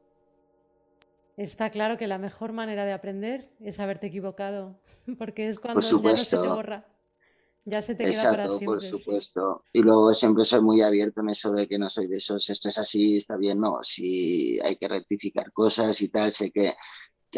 Está 1.36 1.70
claro 1.70 1.98
que 1.98 2.06
la 2.06 2.18
mejor 2.18 2.52
manera 2.52 2.84
de 2.84 2.92
aprender 2.92 3.50
es 3.60 3.80
haberte 3.80 4.06
equivocado, 4.06 4.78
porque 5.18 5.48
es 5.48 5.58
cuando 5.58 5.80
ya 5.80 6.10
no 6.10 6.16
se 6.16 6.36
te 6.36 6.48
borra. 6.48 6.86
Ya 7.68 7.82
se 7.82 7.94
te 7.94 8.04
queda 8.04 8.12
Exacto, 8.12 8.36
para 8.36 8.46
siempre, 8.46 8.66
por 8.66 8.84
supuesto. 8.84 9.64
Y 9.72 9.82
luego 9.82 10.14
siempre 10.14 10.44
soy 10.44 10.62
muy 10.62 10.80
abierto 10.80 11.20
en 11.20 11.28
eso 11.28 11.52
de 11.52 11.66
que 11.66 11.78
no 11.78 11.90
soy 11.90 12.06
de 12.06 12.16
esos, 12.16 12.48
esto 12.48 12.68
es 12.68 12.78
así, 12.78 13.16
está 13.16 13.36
bien, 13.36 13.60
no. 13.60 13.80
Si 13.82 14.58
hay 14.60 14.76
que 14.76 14.88
rectificar 14.88 15.52
cosas 15.52 16.00
y 16.00 16.08
tal, 16.08 16.32
sé 16.32 16.50
que, 16.50 16.72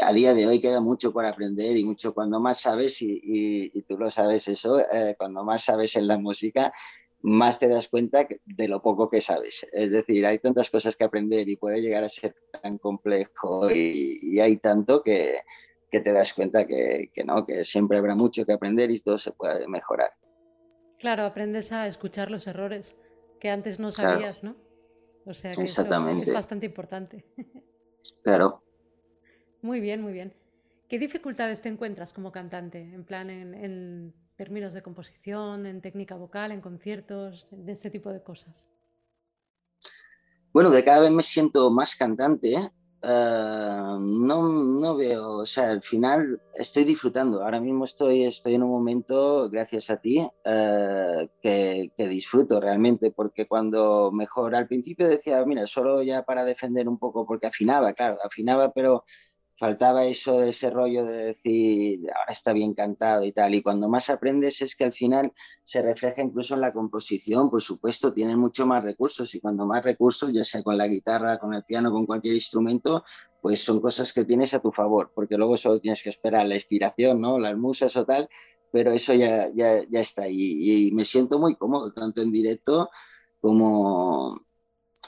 a 0.00 0.12
día 0.12 0.32
de 0.32 0.46
hoy 0.46 0.60
queda 0.60 0.80
mucho 0.80 1.12
por 1.12 1.26
aprender 1.26 1.76
y 1.76 1.84
mucho 1.84 2.14
cuando 2.14 2.38
más 2.38 2.60
sabes, 2.60 3.02
y, 3.02 3.20
y, 3.74 3.82
tú 3.82 3.98
lo 3.98 4.08
sabes 4.12 4.46
eso, 4.46 4.78
eh, 4.78 5.16
cuando 5.18 5.42
más 5.42 5.64
sabes 5.64 5.96
en 5.96 6.06
la 6.06 6.16
música, 6.16 6.72
más 7.22 7.58
te 7.58 7.66
das 7.66 7.88
cuenta 7.88 8.26
de 8.44 8.68
lo 8.68 8.80
poco 8.80 9.10
que 9.10 9.20
sabes. 9.20 9.66
Es 9.72 9.90
decir, 9.90 10.24
hay 10.24 10.38
tantas 10.38 10.70
cosas 10.70 10.96
que 10.96 11.04
aprender 11.04 11.48
y 11.48 11.56
puede 11.56 11.80
llegar 11.80 12.04
a 12.04 12.08
ser 12.08 12.36
tan 12.62 12.78
complejo 12.78 13.68
y, 13.68 14.38
hay 14.38 14.58
tanto 14.58 15.02
que, 15.02 15.40
te 15.98 16.12
das 16.12 16.32
cuenta 16.32 16.64
que, 16.66 17.10
no, 17.24 17.44
que 17.44 17.64
siempre 17.64 17.98
habrá 17.98 18.14
mucho 18.14 18.46
que 18.46 18.52
aprender 18.52 18.92
y 18.92 19.00
todo 19.00 19.18
se 19.18 19.32
puede 19.32 19.66
mejorar. 19.66 20.12
Claro, 21.00 21.24
aprendes 21.24 21.72
a 21.72 21.88
escuchar 21.88 22.30
los 22.30 22.46
errores 22.46 22.94
que 23.40 23.50
antes 23.50 23.80
no 23.80 23.90
sabías, 23.90 24.44
¿no? 24.44 24.54
O 25.26 25.34
sea 25.34 25.50
que 25.50 25.62
es 25.64 26.32
bastante 26.32 26.66
importante. 26.66 27.24
Claro. 28.22 28.62
Muy 29.62 29.80
bien, 29.80 30.02
muy 30.02 30.12
bien. 30.12 30.34
¿Qué 30.88 30.98
dificultades 30.98 31.62
te 31.62 31.68
encuentras 31.68 32.12
como 32.12 32.32
cantante? 32.32 32.80
En 32.80 33.04
plan, 33.04 33.30
en, 33.30 34.12
términos 34.36 34.72
de 34.74 34.82
composición, 34.82 35.66
en 35.66 35.80
técnica 35.80 36.16
vocal, 36.16 36.50
en 36.50 36.60
conciertos, 36.60 37.46
de 37.50 37.72
este 37.72 37.90
tipo 37.90 38.10
de 38.10 38.22
cosas. 38.22 38.66
Bueno, 40.52 40.70
de 40.70 40.82
cada 40.82 41.00
vez 41.00 41.10
me 41.10 41.22
siento 41.22 41.70
más 41.70 41.94
cantante. 41.94 42.54
Eh, 42.54 42.70
no, 43.02 44.48
no, 44.78 44.96
veo, 44.96 45.38
o 45.38 45.46
sea, 45.46 45.70
al 45.70 45.82
final 45.82 46.40
estoy 46.54 46.84
disfrutando. 46.84 47.42
Ahora 47.42 47.60
mismo 47.60 47.84
estoy, 47.84 48.24
estoy 48.24 48.54
en 48.54 48.62
un 48.62 48.70
momento, 48.70 49.48
gracias 49.50 49.90
a 49.90 49.96
ti, 49.96 50.26
eh, 50.44 51.28
que, 51.42 51.92
que, 51.96 52.08
disfruto 52.08 52.60
realmente, 52.60 53.10
porque 53.10 53.46
cuando 53.46 54.10
mejor 54.12 54.54
al 54.54 54.66
principio 54.66 55.08
decía, 55.08 55.44
mira, 55.46 55.66
solo 55.66 56.02
ya 56.02 56.22
para 56.22 56.44
defender 56.44 56.88
un 56.88 56.98
poco, 56.98 57.26
porque 57.26 57.46
afinaba, 57.46 57.92
claro, 57.94 58.18
afinaba, 58.24 58.72
pero 58.72 59.04
faltaba 59.60 60.06
eso 60.06 60.38
de 60.38 60.48
ese 60.48 60.70
rollo 60.70 61.04
de 61.04 61.34
decir, 61.34 62.10
ahora 62.18 62.32
está 62.32 62.54
bien 62.54 62.72
cantado 62.72 63.24
y 63.24 63.32
tal. 63.32 63.54
Y 63.54 63.60
cuando 63.60 63.90
más 63.90 64.08
aprendes 64.08 64.62
es 64.62 64.74
que 64.74 64.84
al 64.84 64.94
final 64.94 65.34
se 65.66 65.82
refleja 65.82 66.22
incluso 66.22 66.54
en 66.54 66.62
la 66.62 66.72
composición, 66.72 67.50
por 67.50 67.60
supuesto, 67.60 68.14
tienen 68.14 68.38
mucho 68.38 68.66
más 68.66 68.82
recursos 68.82 69.34
y 69.34 69.40
cuando 69.40 69.66
más 69.66 69.84
recursos, 69.84 70.32
ya 70.32 70.44
sea 70.44 70.62
con 70.62 70.78
la 70.78 70.88
guitarra, 70.88 71.36
con 71.36 71.52
el 71.52 71.62
piano, 71.62 71.92
con 71.92 72.06
cualquier 72.06 72.36
instrumento, 72.36 73.04
pues 73.42 73.62
son 73.62 73.82
cosas 73.82 74.14
que 74.14 74.24
tienes 74.24 74.54
a 74.54 74.60
tu 74.60 74.72
favor, 74.72 75.12
porque 75.14 75.36
luego 75.36 75.58
solo 75.58 75.78
tienes 75.78 76.02
que 76.02 76.08
esperar 76.08 76.46
la 76.46 76.54
inspiración, 76.54 77.20
¿no? 77.20 77.38
Las 77.38 77.54
musas 77.58 77.94
o 77.96 78.06
tal, 78.06 78.30
pero 78.72 78.92
eso 78.92 79.12
ya, 79.12 79.50
ya, 79.54 79.84
ya 79.90 80.00
está 80.00 80.22
ahí. 80.22 80.86
Y 80.86 80.92
me 80.92 81.04
siento 81.04 81.38
muy 81.38 81.54
cómodo, 81.56 81.92
tanto 81.92 82.22
en 82.22 82.32
directo 82.32 82.88
como 83.42 84.40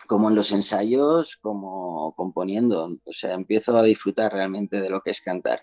como 0.06 0.28
en 0.28 0.34
los 0.34 0.52
ensayos, 0.52 1.38
como 1.40 2.14
componiendo. 2.16 2.96
O 3.04 3.12
sea, 3.12 3.34
empiezo 3.34 3.76
a 3.76 3.82
disfrutar 3.82 4.32
realmente 4.32 4.80
de 4.80 4.90
lo 4.90 5.00
que 5.00 5.10
es 5.10 5.20
cantar. 5.20 5.62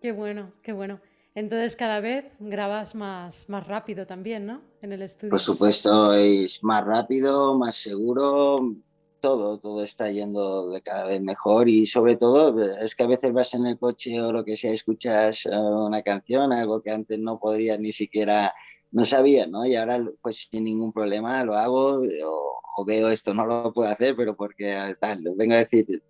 Qué 0.00 0.12
bueno, 0.12 0.52
qué 0.62 0.72
bueno. 0.72 1.00
Entonces 1.34 1.76
cada 1.76 2.00
vez 2.00 2.24
grabas 2.40 2.94
más, 2.94 3.48
más 3.48 3.66
rápido 3.66 4.06
también, 4.06 4.46
¿no? 4.46 4.60
En 4.82 4.92
el 4.92 5.02
estudio. 5.02 5.30
Por 5.30 5.40
supuesto, 5.40 6.12
es 6.14 6.64
más 6.64 6.84
rápido, 6.84 7.56
más 7.56 7.76
seguro, 7.76 8.74
todo, 9.20 9.58
todo 9.58 9.82
está 9.82 10.10
yendo 10.10 10.70
de 10.70 10.82
cada 10.82 11.04
vez 11.04 11.20
mejor 11.20 11.68
y 11.68 11.86
sobre 11.86 12.16
todo 12.16 12.60
es 12.78 12.94
que 12.94 13.02
a 13.02 13.06
veces 13.06 13.32
vas 13.32 13.54
en 13.54 13.66
el 13.66 13.78
coche 13.78 14.20
o 14.20 14.32
lo 14.32 14.44
que 14.44 14.56
sea, 14.56 14.72
escuchas 14.72 15.46
eh, 15.46 15.56
una 15.56 16.02
canción, 16.02 16.52
algo 16.52 16.82
que 16.82 16.90
antes 16.90 17.18
no 17.18 17.38
podías 17.38 17.78
ni 17.78 17.92
siquiera, 17.92 18.54
no 18.90 19.04
sabía, 19.04 19.46
¿no? 19.46 19.66
Y 19.66 19.76
ahora 19.76 20.02
pues 20.22 20.48
sin 20.50 20.64
ningún 20.64 20.92
problema 20.92 21.44
lo 21.44 21.54
hago 21.54 22.02
o, 22.24 22.84
veo 22.84 23.10
esto, 23.10 23.34
no 23.34 23.44
lo 23.44 23.72
puedo 23.72 23.88
hacer, 23.88 24.14
pero 24.16 24.36
porque 24.36 24.96
tal, 25.00 25.24
vengo 25.36 25.54
a 25.54 25.58
decir, 25.58 26.02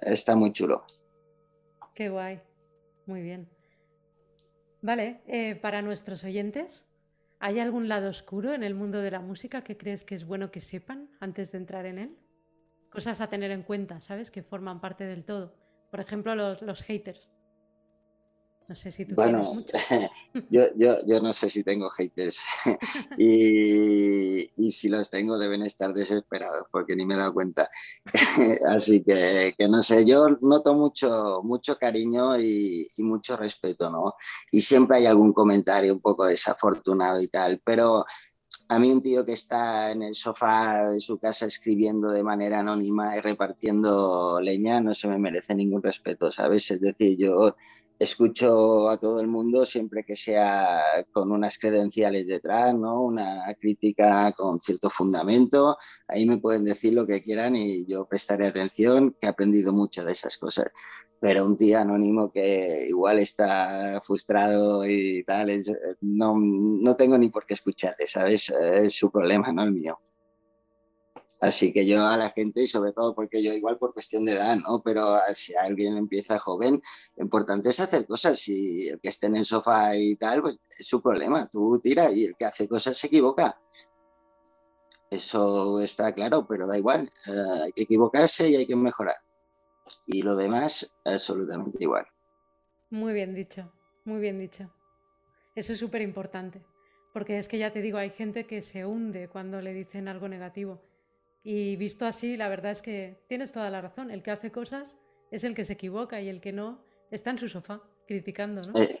está 0.00 0.34
muy 0.34 0.52
chulo. 0.52 0.84
Qué 1.94 2.08
guay, 2.08 2.40
muy 3.06 3.22
bien. 3.22 3.48
Vale, 4.82 5.20
eh, 5.26 5.56
para 5.56 5.82
nuestros 5.82 6.24
oyentes, 6.24 6.86
¿hay 7.38 7.58
algún 7.58 7.88
lado 7.88 8.08
oscuro 8.08 8.54
en 8.54 8.62
el 8.62 8.74
mundo 8.74 9.00
de 9.00 9.10
la 9.10 9.20
música 9.20 9.62
que 9.62 9.76
crees 9.76 10.04
que 10.04 10.14
es 10.14 10.26
bueno 10.26 10.50
que 10.50 10.60
sepan 10.60 11.10
antes 11.20 11.52
de 11.52 11.58
entrar 11.58 11.86
en 11.86 11.98
él? 11.98 12.16
Cosas 12.90 13.20
a 13.20 13.28
tener 13.28 13.50
en 13.50 13.62
cuenta, 13.62 14.00
¿sabes? 14.00 14.30
Que 14.30 14.42
forman 14.42 14.80
parte 14.80 15.04
del 15.04 15.24
todo. 15.24 15.54
Por 15.90 16.00
ejemplo, 16.00 16.34
los, 16.34 16.62
los 16.62 16.82
haters. 16.82 17.30
No 18.68 18.74
sé 18.74 18.90
si 18.90 19.04
tú 19.04 19.14
bueno, 19.14 19.64
yo, 20.50 20.62
yo, 20.76 20.96
yo, 21.06 21.20
no 21.20 21.32
sé 21.32 21.48
si 21.48 21.62
tengo 21.62 21.88
haters 21.90 22.42
y, 23.18 24.50
y, 24.56 24.72
si 24.72 24.88
los 24.88 25.08
tengo 25.08 25.38
deben 25.38 25.62
estar 25.62 25.92
desesperados 25.94 26.64
porque 26.72 26.96
ni 26.96 27.06
me 27.06 27.14
he 27.14 27.18
dado 27.18 27.32
cuenta. 27.32 27.70
Así 28.76 29.04
que, 29.04 29.54
que, 29.56 29.68
no 29.68 29.82
sé, 29.82 30.04
yo 30.04 30.26
noto 30.40 30.74
mucho, 30.74 31.42
mucho 31.44 31.76
cariño 31.76 32.36
y, 32.40 32.88
y, 32.96 33.02
mucho 33.04 33.36
respeto, 33.36 33.88
¿no? 33.88 34.14
Y 34.50 34.60
siempre 34.62 34.98
hay 34.98 35.06
algún 35.06 35.32
comentario 35.32 35.92
un 35.92 36.00
poco 36.00 36.26
desafortunado 36.26 37.20
y 37.20 37.28
tal, 37.28 37.60
pero 37.64 38.04
a 38.68 38.78
mí 38.80 38.90
un 38.90 39.00
tío 39.00 39.24
que 39.24 39.32
está 39.32 39.92
en 39.92 40.02
el 40.02 40.14
sofá 40.14 40.90
de 40.90 41.00
su 41.00 41.18
casa 41.18 41.46
escribiendo 41.46 42.10
de 42.10 42.24
manera 42.24 42.60
anónima 42.60 43.16
y 43.16 43.20
repartiendo 43.20 44.40
leña 44.40 44.80
no 44.80 44.92
se 44.92 45.06
me 45.06 45.18
merece 45.18 45.54
ningún 45.54 45.82
respeto, 45.82 46.32
¿sabes? 46.32 46.68
Es 46.72 46.80
decir, 46.80 47.16
yo 47.16 47.54
escucho 47.98 48.88
a 48.90 48.98
todo 48.98 49.20
el 49.20 49.26
mundo 49.26 49.64
siempre 49.64 50.04
que 50.04 50.16
sea 50.16 50.82
con 51.12 51.32
unas 51.32 51.58
credenciales 51.58 52.26
detrás, 52.26 52.74
¿no? 52.74 53.02
Una 53.02 53.42
crítica 53.58 54.32
con 54.32 54.60
cierto 54.60 54.90
fundamento. 54.90 55.76
Ahí 56.08 56.26
me 56.26 56.38
pueden 56.38 56.64
decir 56.64 56.94
lo 56.94 57.06
que 57.06 57.20
quieran 57.20 57.56
y 57.56 57.86
yo 57.86 58.06
prestaré 58.06 58.46
atención, 58.46 59.16
que 59.20 59.26
he 59.26 59.30
aprendido 59.30 59.72
mucho 59.72 60.04
de 60.04 60.12
esas 60.12 60.36
cosas. 60.36 60.66
Pero 61.20 61.46
un 61.46 61.56
tío 61.56 61.78
anónimo 61.78 62.30
que 62.30 62.86
igual 62.88 63.18
está 63.18 64.02
frustrado 64.04 64.86
y 64.86 65.24
tal, 65.24 65.62
no, 66.00 66.34
no 66.38 66.96
tengo 66.96 67.16
ni 67.16 67.30
por 67.30 67.46
qué 67.46 67.54
escucharle, 67.54 68.06
¿sabes? 68.06 68.50
Es 68.50 68.94
su 68.94 69.10
problema, 69.10 69.52
no 69.52 69.62
el 69.62 69.72
mío. 69.72 69.98
Así 71.40 71.72
que 71.72 71.84
yo 71.84 72.06
a 72.06 72.16
la 72.16 72.30
gente, 72.30 72.62
y 72.62 72.66
sobre 72.66 72.92
todo 72.92 73.14
porque 73.14 73.42
yo 73.42 73.52
igual 73.52 73.78
por 73.78 73.92
cuestión 73.92 74.24
de 74.24 74.32
edad, 74.32 74.56
¿no? 74.56 74.82
Pero 74.82 75.16
si 75.32 75.54
alguien 75.54 75.96
empieza 75.96 76.38
joven, 76.38 76.80
lo 77.16 77.24
importante 77.24 77.68
es 77.68 77.78
hacer 77.78 78.06
cosas. 78.06 78.48
Y 78.48 78.88
el 78.88 79.00
que 79.00 79.08
esté 79.08 79.26
en 79.26 79.36
el 79.36 79.44
sofá 79.44 79.94
y 79.94 80.16
tal, 80.16 80.40
pues 80.42 80.56
es 80.78 80.86
su 80.86 81.02
problema. 81.02 81.48
Tú 81.50 81.78
tira 81.78 82.10
y 82.10 82.24
el 82.24 82.36
que 82.36 82.46
hace 82.46 82.66
cosas 82.68 82.96
se 82.96 83.08
equivoca. 83.08 83.60
Eso 85.10 85.80
está 85.80 86.12
claro, 86.12 86.46
pero 86.48 86.66
da 86.66 86.78
igual. 86.78 87.10
Eh, 87.26 87.62
hay 87.64 87.72
que 87.72 87.82
equivocarse 87.82 88.48
y 88.48 88.56
hay 88.56 88.66
que 88.66 88.76
mejorar. 88.76 89.16
Y 90.06 90.22
lo 90.22 90.36
demás, 90.36 90.96
absolutamente 91.04 91.84
igual. 91.84 92.06
Muy 92.88 93.12
bien 93.12 93.34
dicho, 93.34 93.70
muy 94.04 94.20
bien 94.20 94.38
dicho. 94.38 94.72
Eso 95.54 95.74
es 95.74 95.78
súper 95.78 96.00
importante. 96.00 96.64
Porque 97.12 97.38
es 97.38 97.46
que 97.46 97.58
ya 97.58 97.72
te 97.72 97.82
digo, 97.82 97.98
hay 97.98 98.10
gente 98.10 98.46
que 98.46 98.62
se 98.62 98.86
hunde 98.86 99.28
cuando 99.28 99.60
le 99.60 99.74
dicen 99.74 100.08
algo 100.08 100.28
negativo 100.28 100.80
y 101.48 101.76
visto 101.76 102.06
así, 102.06 102.36
la 102.36 102.48
verdad 102.48 102.72
es 102.72 102.82
que 102.82 103.20
tienes 103.28 103.52
toda 103.52 103.70
la 103.70 103.80
razón. 103.80 104.10
El 104.10 104.24
que 104.24 104.32
hace 104.32 104.50
cosas 104.50 104.96
es 105.30 105.44
el 105.44 105.54
que 105.54 105.64
se 105.64 105.74
equivoca 105.74 106.20
y 106.20 106.28
el 106.28 106.40
que 106.40 106.52
no 106.52 106.84
está 107.12 107.30
en 107.30 107.38
su 107.38 107.48
sofá 107.48 107.80
criticando, 108.08 108.62
¿no? 108.62 108.82
Eh, 108.82 109.00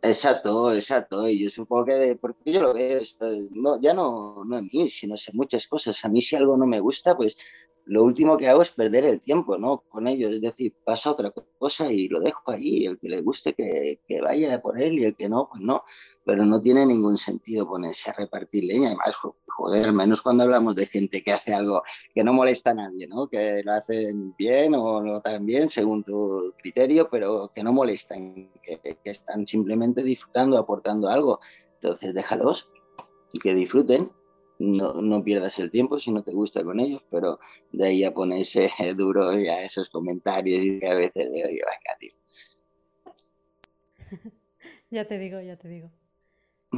exacto, 0.00 0.72
exacto. 0.72 1.28
Y 1.28 1.42
yo 1.42 1.50
supongo 1.50 1.86
que, 1.86 2.16
porque 2.20 2.52
yo 2.52 2.62
lo 2.62 2.72
veo, 2.72 3.00
no, 3.50 3.80
ya 3.80 3.94
no, 3.94 4.44
no 4.44 4.58
en 4.58 4.70
mí, 4.72 4.88
sino 4.90 5.16
en 5.16 5.36
muchas 5.36 5.66
cosas. 5.66 6.04
A 6.04 6.08
mí 6.08 6.22
si 6.22 6.36
algo 6.36 6.56
no 6.56 6.68
me 6.68 6.78
gusta, 6.78 7.16
pues 7.16 7.36
lo 7.84 8.04
último 8.04 8.36
que 8.36 8.46
hago 8.46 8.62
es 8.62 8.70
perder 8.70 9.04
el 9.04 9.20
tiempo, 9.20 9.58
¿no? 9.58 9.78
Con 9.88 10.06
ellos, 10.06 10.32
es 10.32 10.40
decir, 10.40 10.72
pasa 10.84 11.10
otra 11.10 11.32
cosa 11.58 11.90
y 11.90 12.06
lo 12.06 12.20
dejo 12.20 12.48
ahí. 12.52 12.86
El 12.86 12.96
que 13.00 13.08
le 13.08 13.22
guste 13.22 13.54
que, 13.54 13.98
que 14.06 14.20
vaya 14.20 14.62
por 14.62 14.80
él 14.80 15.00
y 15.00 15.04
el 15.06 15.16
que 15.16 15.28
no, 15.28 15.48
pues 15.50 15.60
no 15.60 15.82
pero 16.24 16.44
no 16.44 16.60
tiene 16.60 16.86
ningún 16.86 17.16
sentido 17.16 17.66
ponerse 17.66 18.10
a 18.10 18.14
repartir 18.14 18.64
leña. 18.64 18.88
Además, 18.88 19.18
joder, 19.46 19.92
menos 19.92 20.22
cuando 20.22 20.44
hablamos 20.44 20.76
de 20.76 20.86
gente 20.86 21.22
que 21.22 21.32
hace 21.32 21.54
algo 21.54 21.82
que 22.14 22.22
no 22.22 22.32
molesta 22.32 22.70
a 22.70 22.74
nadie, 22.74 23.06
¿no? 23.08 23.28
Que 23.28 23.62
lo 23.64 23.72
hacen 23.72 24.34
bien 24.36 24.74
o 24.74 25.00
no 25.00 25.20
tan 25.20 25.44
bien 25.44 25.68
según 25.68 26.04
tu 26.04 26.54
criterio, 26.58 27.08
pero 27.10 27.50
que 27.54 27.62
no 27.62 27.72
molestan, 27.72 28.50
que, 28.62 28.80
están 29.04 29.46
simplemente 29.46 30.02
disfrutando, 30.02 30.58
aportando 30.58 31.08
algo. 31.08 31.40
Entonces, 31.80 32.14
déjalos 32.14 32.68
y 33.32 33.40
que 33.40 33.54
disfruten. 33.54 34.10
No, 34.58 34.92
no, 34.94 35.24
pierdas 35.24 35.58
el 35.58 35.72
tiempo 35.72 35.98
si 35.98 36.12
no 36.12 36.22
te 36.22 36.30
gusta 36.30 36.62
con 36.62 36.78
ellos, 36.78 37.02
pero 37.10 37.40
de 37.72 37.84
ahí 37.84 38.04
a 38.04 38.14
ponerse 38.14 38.70
duro 38.96 39.36
y 39.36 39.48
a 39.48 39.64
esos 39.64 39.90
comentarios 39.90 40.62
y 40.62 40.78
que 40.78 40.88
a 40.88 40.94
veces 40.94 41.28
le 41.30 41.48
digo, 41.48 41.66
venga, 41.66 41.98
tío. 41.98 42.12
Ya 44.90 45.08
te 45.08 45.18
digo, 45.18 45.40
ya 45.40 45.56
te 45.56 45.68
digo. 45.68 45.90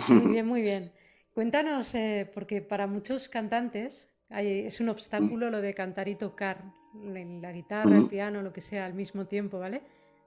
Muy 0.09 0.33
bien, 0.33 0.47
muy 0.47 0.61
bien. 0.61 0.93
Cuéntanos, 1.35 1.95
eh, 1.95 2.31
porque 2.33 2.63
para 2.63 2.87
muchos 2.87 3.29
cantantes 3.29 4.09
es 4.31 4.81
un 4.81 4.89
obstáculo 4.89 5.51
lo 5.51 5.61
de 5.61 5.75
cantar 5.75 6.09
y 6.09 6.17
tocar 6.17 6.65
la 6.95 7.53
guitarra, 7.53 7.99
el 7.99 8.09
piano, 8.09 8.43
lo 8.43 8.53
que 8.53 8.61
sea 8.61 8.87
al 8.87 8.95
mismo 8.95 9.27
tiempo, 9.27 9.59
¿vale? 9.59 9.83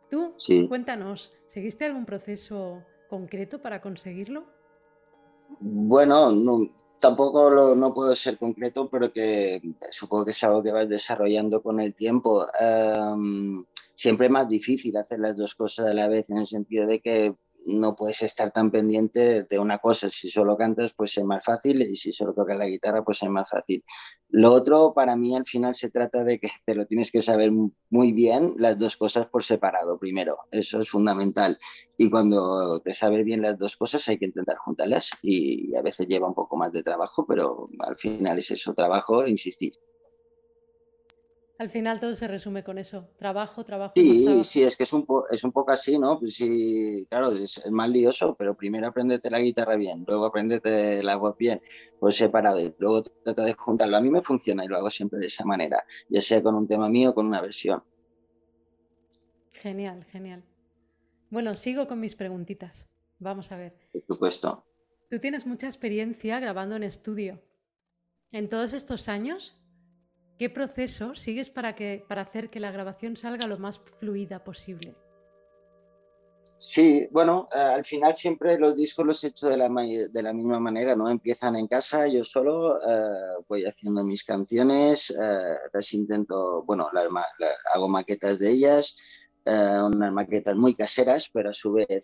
Tú, 0.10 0.34
cuéntanos, 0.70 1.34
¿seguiste 1.48 1.86
algún 1.86 2.06
proceso 2.06 2.84
concreto 3.10 3.62
para 3.62 3.82
conseguirlo? 3.82 4.46
Bueno, 5.60 6.32
tampoco 7.00 7.76
no 7.76 7.94
puedo 7.94 8.16
ser 8.16 8.38
concreto, 8.38 8.90
pero 8.90 9.12
que 9.12 9.62
supongo 9.92 10.26
que 10.26 10.32
es 10.32 10.44
algo 10.44 10.64
que 10.64 10.72
vas 10.72 10.88
desarrollando 10.88 11.62
con 11.62 11.80
el 11.80 11.94
tiempo. 11.94 12.48
Em, 12.60 13.66
siempre 13.96 14.28
es 14.28 14.32
más 14.32 14.48
difícil 14.48 14.96
hacer 14.98 15.20
las 15.20 15.36
dos 15.36 15.56
cosas 15.56 15.88
a 15.88 15.94
la 15.94 16.08
vez, 16.08 16.30
en 16.30 16.38
el 16.38 16.48
sentido 16.48 16.86
de 16.86 17.00
que 17.00 17.36
no 17.68 17.96
puedes 17.96 18.22
estar 18.22 18.52
tan 18.52 18.72
pendiente 18.72 19.44
de 19.44 19.60
una 19.60 19.80
cosa. 19.80 20.10
Si 20.10 20.32
solo 20.32 20.58
cantas, 20.58 20.94
pues 20.96 21.18
es 21.18 21.24
más 21.24 21.44
fácil 21.44 21.82
y 21.82 21.96
si 21.98 22.12
solo 22.12 22.34
tocas 22.34 22.58
la 22.58 22.66
guitarra, 22.66 23.04
pues 23.04 23.22
es 23.22 23.30
más 23.30 23.50
fácil. 23.50 23.84
Lo 24.30 24.54
otro, 24.54 24.94
para 24.94 25.16
mí, 25.16 25.36
al 25.36 25.46
final 25.46 25.76
se 25.76 25.90
trata 25.90 26.24
de 26.24 26.40
que 26.40 26.50
te 26.66 26.76
lo 26.76 26.86
tienes 26.86 27.12
que 27.12 27.22
saber 27.22 27.52
muy 27.90 28.14
bien 28.14 28.56
las 28.58 28.78
dos 28.80 28.98
cosas 28.98 29.28
por 29.28 29.44
separado, 29.44 30.00
primero. 30.00 30.38
Eso 30.52 30.82
es 30.82 30.90
fundamental. 30.90 31.58
Y 31.98 32.10
cuando 32.10 32.80
te 32.80 32.94
sabes 32.94 33.24
bien 33.26 33.42
las 33.42 33.58
dos 33.60 33.76
cosas, 33.78 34.08
hay 34.08 34.18
que 34.18 34.26
intentar 34.26 34.58
juntarlas 34.58 35.12
y 35.22 35.76
a 35.76 35.82
veces 35.82 36.08
lleva 36.08 36.28
un 36.28 36.36
poco 36.36 36.58
más 36.58 36.72
de 36.72 36.84
trabajo, 36.84 37.26
pero 37.28 37.70
al 37.80 37.98
final 37.98 38.40
es 38.40 38.52
eso, 38.52 38.74
trabajo 38.74 39.24
e 39.24 39.30
insistir. 39.30 39.74
Al 41.60 41.70
final 41.72 42.00
todo 42.00 42.14
se 42.14 42.28
resume 42.28 42.64
con 42.64 42.78
eso, 42.78 43.10
trabajo, 43.18 43.66
trabajo. 43.66 43.94
Sí, 43.96 44.44
sí, 44.44 44.64
es 44.64 44.78
que 44.78 44.84
es 44.84 44.94
un, 44.94 45.08
es 45.32 45.44
un 45.44 45.52
poco 45.52 45.72
así, 45.72 45.98
¿no? 45.98 46.20
Pues 46.20 46.36
sí, 46.36 47.06
claro, 47.10 47.32
es, 47.32 47.70
más 47.72 47.90
lioso, 47.90 48.36
pero 48.38 48.56
primero 48.56 48.88
aprendete 48.88 49.32
la 49.32 49.40
guitarra 49.40 49.76
bien, 49.76 50.04
luego 50.08 50.26
aprendete 50.26 51.02
la 51.02 51.16
voz 51.16 51.36
bien, 51.36 51.60
pues 52.00 52.16
separado, 52.16 52.60
y 52.60 52.76
luego 52.78 53.02
trata 53.02 53.44
de 53.44 53.54
juntarlo. 53.54 53.98
A 53.98 54.02
mí 54.02 54.12
me 54.12 54.22
funciona 54.22 54.64
y 54.64 54.68
lo 54.68 54.78
hago 54.78 54.92
siempre 54.92 55.20
de 55.20 55.28
esa 55.28 55.46
manera, 55.46 55.84
ya 56.10 56.22
sea 56.22 56.44
con 56.44 56.54
un 56.54 56.68
tema 56.68 56.90
mío 56.90 57.10
o 57.10 57.14
con 57.16 57.26
una 57.26 57.42
versión. 57.42 57.84
Genial, 59.52 60.06
genial. 60.12 60.44
Bueno, 61.32 61.56
sigo 61.56 61.88
con 61.88 62.00
mis 62.00 62.16
preguntitas. 62.16 62.86
Vamos 63.18 63.52
a 63.52 63.58
ver. 63.58 63.76
Por 63.92 64.06
supuesto. 64.06 64.64
Tú 65.10 65.20
tienes 65.20 65.48
mucha 65.48 65.66
experiencia 65.66 66.40
grabando 66.40 66.76
en 66.76 66.84
estudio. 66.84 67.42
En 68.32 68.48
todos 68.48 68.74
estos 68.74 69.08
años, 69.08 69.58
¿Qué 70.38 70.50
proceso 70.50 71.16
sigues 71.16 71.50
para, 71.50 71.76
que, 71.76 72.06
para 72.08 72.22
hacer 72.22 72.50
que 72.50 72.60
la 72.60 72.72
grabación 72.72 73.18
salga 73.18 73.48
lo 73.48 73.58
más 73.58 73.80
fluida 74.00 74.44
posible? 74.44 74.96
Sí, 76.60 77.08
bueno, 77.12 77.48
eh, 77.56 77.60
al 77.60 77.86
final 77.86 78.16
siempre 78.16 78.58
los 78.58 78.76
discos 78.76 79.06
los 79.06 79.24
he 79.24 79.28
hecho 79.28 79.48
de 79.48 79.58
la, 79.58 79.70
de 79.70 80.24
la 80.24 80.34
misma 80.34 80.60
manera, 80.60 80.96
¿no? 80.96 81.08
Empiezan 81.08 81.56
en 81.56 81.68
casa, 81.68 82.08
yo 82.08 82.24
solo 82.24 82.80
eh, 82.82 83.44
voy 83.48 83.66
haciendo 83.66 84.04
mis 84.04 84.24
canciones, 84.24 85.12
eh, 85.12 85.56
las 85.72 85.94
intento, 85.94 86.64
bueno, 86.64 86.90
hago 87.74 87.90
maquetas 87.90 88.40
de 88.40 88.52
ellas, 88.52 88.96
unas 89.46 90.12
maquetas 90.12 90.58
muy 90.58 90.76
caseras, 90.76 91.30
pero 91.32 91.52
a 91.52 91.54
su 91.54 91.72
vez 91.72 92.04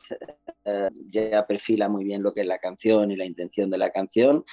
ya 1.12 1.46
perfila 1.46 1.90
muy 1.90 2.06
bien 2.06 2.24
lo 2.24 2.34
que 2.34 2.40
es 2.40 2.48
la 2.48 2.58
canción 2.58 3.12
y 3.12 3.18
la 3.18 3.26
intención 3.26 3.70
de 3.70 3.78
la 3.78 3.92
canción. 3.92 4.46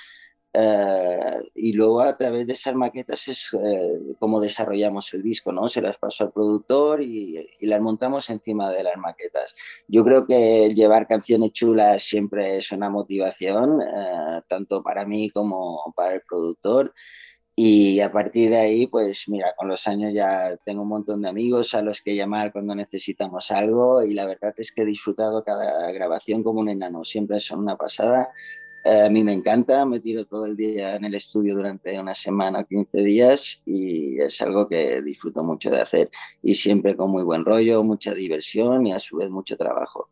Eh, 0.52 1.50
y 1.54 1.73
luego 1.73 2.00
a 2.00 2.16
través 2.16 2.45
de 2.47 2.54
esas 2.54 2.75
maquetas 2.75 3.28
es 3.28 3.50
eh, 3.54 4.00
como 4.19 4.40
desarrollamos 4.40 5.12
el 5.14 5.23
disco, 5.23 5.52
¿no? 5.52 5.69
Se 5.69 5.80
las 5.80 5.97
paso 5.99 6.25
al 6.25 6.33
productor 6.33 7.02
y, 7.02 7.49
las 7.61 7.80
montamos 7.80 8.28
encima 8.30 8.71
de 8.71 8.83
las 8.83 8.97
maquetas. 8.97 9.54
Yo 9.87 10.04
creo 10.04 10.26
que 10.26 10.75
llevar 10.75 11.07
canciones 11.07 11.52
chulas 11.52 12.02
siempre 12.02 12.59
es 12.59 12.73
una 12.73 12.90
motivación, 12.90 13.80
eh, 13.80 14.42
tanto 14.49 14.83
para 14.83 15.04
mí 15.04 15.30
como 15.30 15.92
para 15.97 16.14
el 16.14 16.23
productor. 16.23 16.95
Y 17.54 18.00
a 18.00 18.11
partir 18.11 18.50
de 18.50 18.59
ahí, 18.59 18.87
pues 18.87 19.25
mira, 19.28 19.54
con 19.57 19.69
los 19.69 19.87
años 19.87 20.14
ya 20.14 20.57
tengo 20.64 20.83
un 20.83 20.88
montón 20.88 21.23
de 21.23 21.28
amigos 21.28 21.75
a 21.75 21.83
los 21.83 22.00
que 22.00 22.16
llamar 22.16 22.52
cuando 22.52 22.75
necesitamos 22.75 23.50
algo 23.50 24.02
y 24.02 24.14
la 24.14 24.25
verdad 24.26 24.54
es 24.57 24.73
que 24.73 24.83
he 24.83 24.85
disfrutado 24.87 25.45
cada 25.45 25.92
grabación 25.92 26.42
como 26.42 26.61
un 26.61 26.71
enano, 26.71 27.04
siempre 27.04 27.38
son 27.38 27.61
una 27.61 27.76
pasada 27.76 28.30
a 28.84 29.08
mí 29.10 29.22
me 29.22 29.32
encanta, 29.32 29.84
me 29.84 30.00
tiro 30.00 30.25
todo 30.25 30.46
el 30.46 30.56
día 30.56 30.96
en 30.96 31.04
el 31.04 31.14
estudio 31.14 31.54
durante 31.54 31.99
una 31.99 32.14
semana, 32.14 32.64
15 32.64 32.99
días 32.99 33.62
y 33.66 34.20
es 34.20 34.40
algo 34.40 34.68
que 34.68 35.02
disfruto 35.02 35.42
mucho 35.42 35.70
de 35.70 35.80
hacer 35.80 36.10
y 36.42 36.54
siempre 36.54 36.96
con 36.96 37.10
muy 37.10 37.22
buen 37.22 37.44
rollo, 37.44 37.82
mucha 37.82 38.14
diversión 38.14 38.87
y 38.87 38.92
a 38.92 39.00
su 39.00 39.18
vez 39.18 39.30
mucho 39.30 39.56
trabajo. 39.56 40.08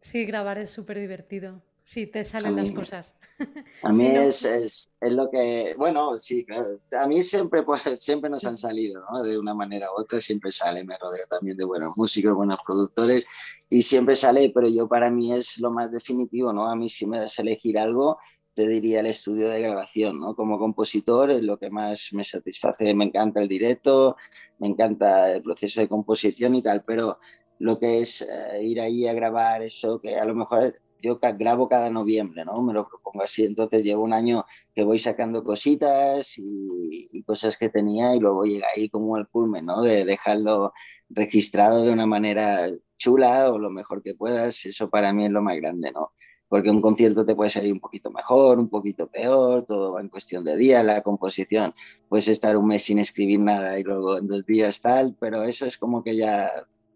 Sí, 0.00 0.24
grabar 0.24 0.58
es 0.58 0.70
súper 0.70 0.98
divertido. 0.98 1.62
Sí, 1.90 2.06
te 2.06 2.22
salen 2.22 2.54
las 2.54 2.70
cosas. 2.70 3.12
A 3.82 3.92
mí 3.92 4.06
es, 4.06 4.44
es, 4.44 4.92
es, 5.00 5.10
lo 5.10 5.28
que, 5.28 5.74
bueno, 5.76 6.14
sí, 6.14 6.44
claro. 6.44 6.78
A 6.96 7.08
mí 7.08 7.20
siempre, 7.24 7.64
pues, 7.64 7.80
siempre 7.98 8.30
nos 8.30 8.44
han 8.44 8.56
salido, 8.56 9.02
¿no? 9.10 9.24
De 9.24 9.36
una 9.36 9.54
manera 9.54 9.88
u 9.90 10.00
otra 10.00 10.20
siempre 10.20 10.52
sale, 10.52 10.84
me 10.84 10.96
rodeo 10.98 11.24
también 11.28 11.56
de 11.56 11.64
buenos 11.64 11.94
músicos, 11.96 12.32
buenos 12.32 12.60
productores 12.64 13.26
y 13.68 13.82
siempre 13.82 14.14
sale, 14.14 14.52
pero 14.54 14.68
yo 14.68 14.86
para 14.86 15.10
mí 15.10 15.32
es 15.32 15.58
lo 15.58 15.72
más 15.72 15.90
definitivo, 15.90 16.52
¿no? 16.52 16.70
A 16.70 16.76
mí 16.76 16.88
si 16.88 17.06
me 17.06 17.18
das 17.18 17.36
a 17.40 17.42
elegir 17.42 17.76
algo, 17.76 18.18
te 18.54 18.68
diría 18.68 19.00
el 19.00 19.06
estudio 19.06 19.48
de 19.48 19.60
grabación, 19.60 20.20
¿no? 20.20 20.36
Como 20.36 20.60
compositor 20.60 21.32
es 21.32 21.42
lo 21.42 21.58
que 21.58 21.70
más 21.70 22.10
me 22.12 22.22
satisface, 22.22 22.94
me 22.94 23.06
encanta 23.06 23.40
el 23.40 23.48
directo, 23.48 24.14
me 24.60 24.68
encanta 24.68 25.32
el 25.32 25.42
proceso 25.42 25.80
de 25.80 25.88
composición 25.88 26.54
y 26.54 26.62
tal, 26.62 26.84
pero 26.84 27.18
lo 27.58 27.80
que 27.80 27.98
es 27.98 28.22
eh, 28.22 28.62
ir 28.62 28.80
ahí 28.80 29.08
a 29.08 29.12
grabar 29.12 29.62
eso, 29.62 30.00
que 30.00 30.16
a 30.16 30.24
lo 30.24 30.36
mejor 30.36 30.78
yo 31.02 31.18
grabo 31.20 31.68
cada 31.68 31.90
noviembre, 31.90 32.44
¿no? 32.44 32.62
Me 32.62 32.72
lo 32.72 32.88
propongo 32.88 33.22
así, 33.22 33.44
entonces 33.44 33.82
llevo 33.84 34.04
un 34.04 34.12
año 34.12 34.44
que 34.74 34.84
voy 34.84 34.98
sacando 34.98 35.44
cositas 35.44 36.32
y, 36.36 37.22
cosas 37.26 37.56
que 37.56 37.68
tenía 37.68 38.14
y 38.16 38.20
luego 38.20 38.44
llega 38.44 38.66
ahí 38.74 38.88
como 38.88 39.16
el 39.16 39.28
culmen, 39.28 39.66
¿no? 39.66 39.82
De 39.82 40.04
dejarlo 40.04 40.72
registrado 41.08 41.82
de 41.82 41.92
una 41.92 42.06
manera 42.06 42.68
chula 42.98 43.50
o 43.50 43.58
lo 43.58 43.70
mejor 43.70 44.02
que 44.02 44.14
puedas, 44.14 44.64
eso 44.66 44.90
para 44.90 45.12
mí 45.12 45.26
es 45.26 45.30
lo 45.32 45.42
más 45.42 45.56
grande, 45.56 45.92
¿no? 45.92 46.12
Porque 46.48 46.70
un 46.70 46.80
concierto 46.80 47.24
te 47.24 47.34
puede 47.34 47.50
salir 47.50 47.72
un 47.72 47.80
poquito 47.80 48.10
mejor, 48.10 48.58
un 48.58 48.68
poquito 48.68 49.08
peor, 49.08 49.64
todo 49.66 49.92
va 49.92 50.00
en 50.00 50.08
cuestión 50.08 50.44
de 50.44 50.56
días, 50.56 50.84
la 50.84 51.02
composición, 51.02 51.74
puedes 52.08 52.28
estar 52.28 52.56
un 52.56 52.66
mes 52.66 52.84
sin 52.84 52.98
escribir 52.98 53.40
nada 53.40 53.78
y 53.78 53.84
luego 53.84 54.18
en 54.18 54.26
dos 54.26 54.44
días 54.46 54.80
tal, 54.80 55.16
pero 55.20 55.44
eso 55.44 55.66
es 55.66 55.78
como 55.78 56.02
que 56.02 56.16
ya, 56.16 56.50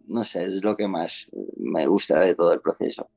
no 0.07 0.25
sé, 0.25 0.45
es 0.45 0.65
lo 0.65 0.77
que 0.77 0.89
más 0.89 1.31
me 1.57 1.87
gusta 1.87 2.21
de 2.21 2.35
todo 2.35 2.53
el 2.53 2.61
proceso. 2.61 3.09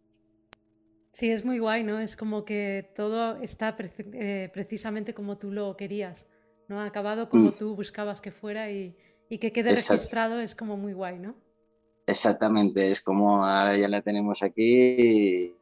Sí, 1.17 1.31
es 1.31 1.43
muy 1.43 1.57
guay, 1.57 1.83
¿no? 1.83 1.97
Es 1.97 2.15
como 2.15 2.45
que 2.45 2.91
todo 2.95 3.37
está 3.37 3.75
eh, 3.79 4.51
precisamente 4.53 5.15
como 5.15 5.39
tú 5.39 5.51
lo 5.51 5.75
querías, 5.75 6.27
¿no? 6.67 6.79
Acabado 6.79 7.27
como 7.27 7.49
mm. 7.49 7.55
tú 7.57 7.75
buscabas 7.75 8.21
que 8.21 8.29
fuera 8.29 8.69
y, 8.69 8.95
que 9.27 9.51
quede 9.51 9.71
registrado 9.71 10.39
es 10.39 10.53
como 10.53 10.77
muy 10.77 10.93
guay, 10.93 11.17
¿no? 11.17 11.33
Exactamente, 12.05 12.91
es 12.91 13.01
como 13.01 13.43
ahora 13.43 13.75
ya 13.75 13.87
la 13.87 14.03
tenemos 14.03 14.43
aquí 14.43 14.61
y 14.61 15.55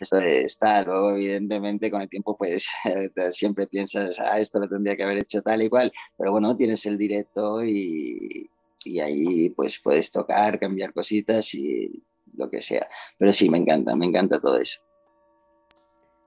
eso 0.00 0.16
está. 0.16 0.82
Luego, 0.82 1.10
evidentemente, 1.10 1.90
con 1.90 2.00
el 2.00 2.08
tiempo, 2.08 2.34
pues 2.38 2.64
siempre 3.32 3.66
piensas, 3.66 4.18
ah, 4.18 4.40
esto 4.40 4.58
lo 4.58 4.70
tendría 4.70 4.96
que 4.96 5.02
haber 5.02 5.18
hecho 5.18 5.42
tal 5.42 5.60
y 5.60 5.68
cual, 5.68 5.92
pero 6.16 6.32
bueno, 6.32 6.56
tienes 6.56 6.86
el 6.86 6.96
directo 6.96 7.62
y, 7.62 8.48
y 8.82 9.00
ahí 9.00 9.50
pues 9.50 9.78
puedes 9.80 10.10
tocar, 10.10 10.58
cambiar 10.58 10.94
cositas 10.94 11.52
y 11.52 12.02
lo 12.38 12.48
que 12.48 12.62
sea. 12.62 12.88
Pero 13.18 13.34
sí, 13.34 13.50
me 13.50 13.58
encanta, 13.58 13.94
me 13.94 14.06
encanta 14.06 14.40
todo 14.40 14.58
eso. 14.58 14.80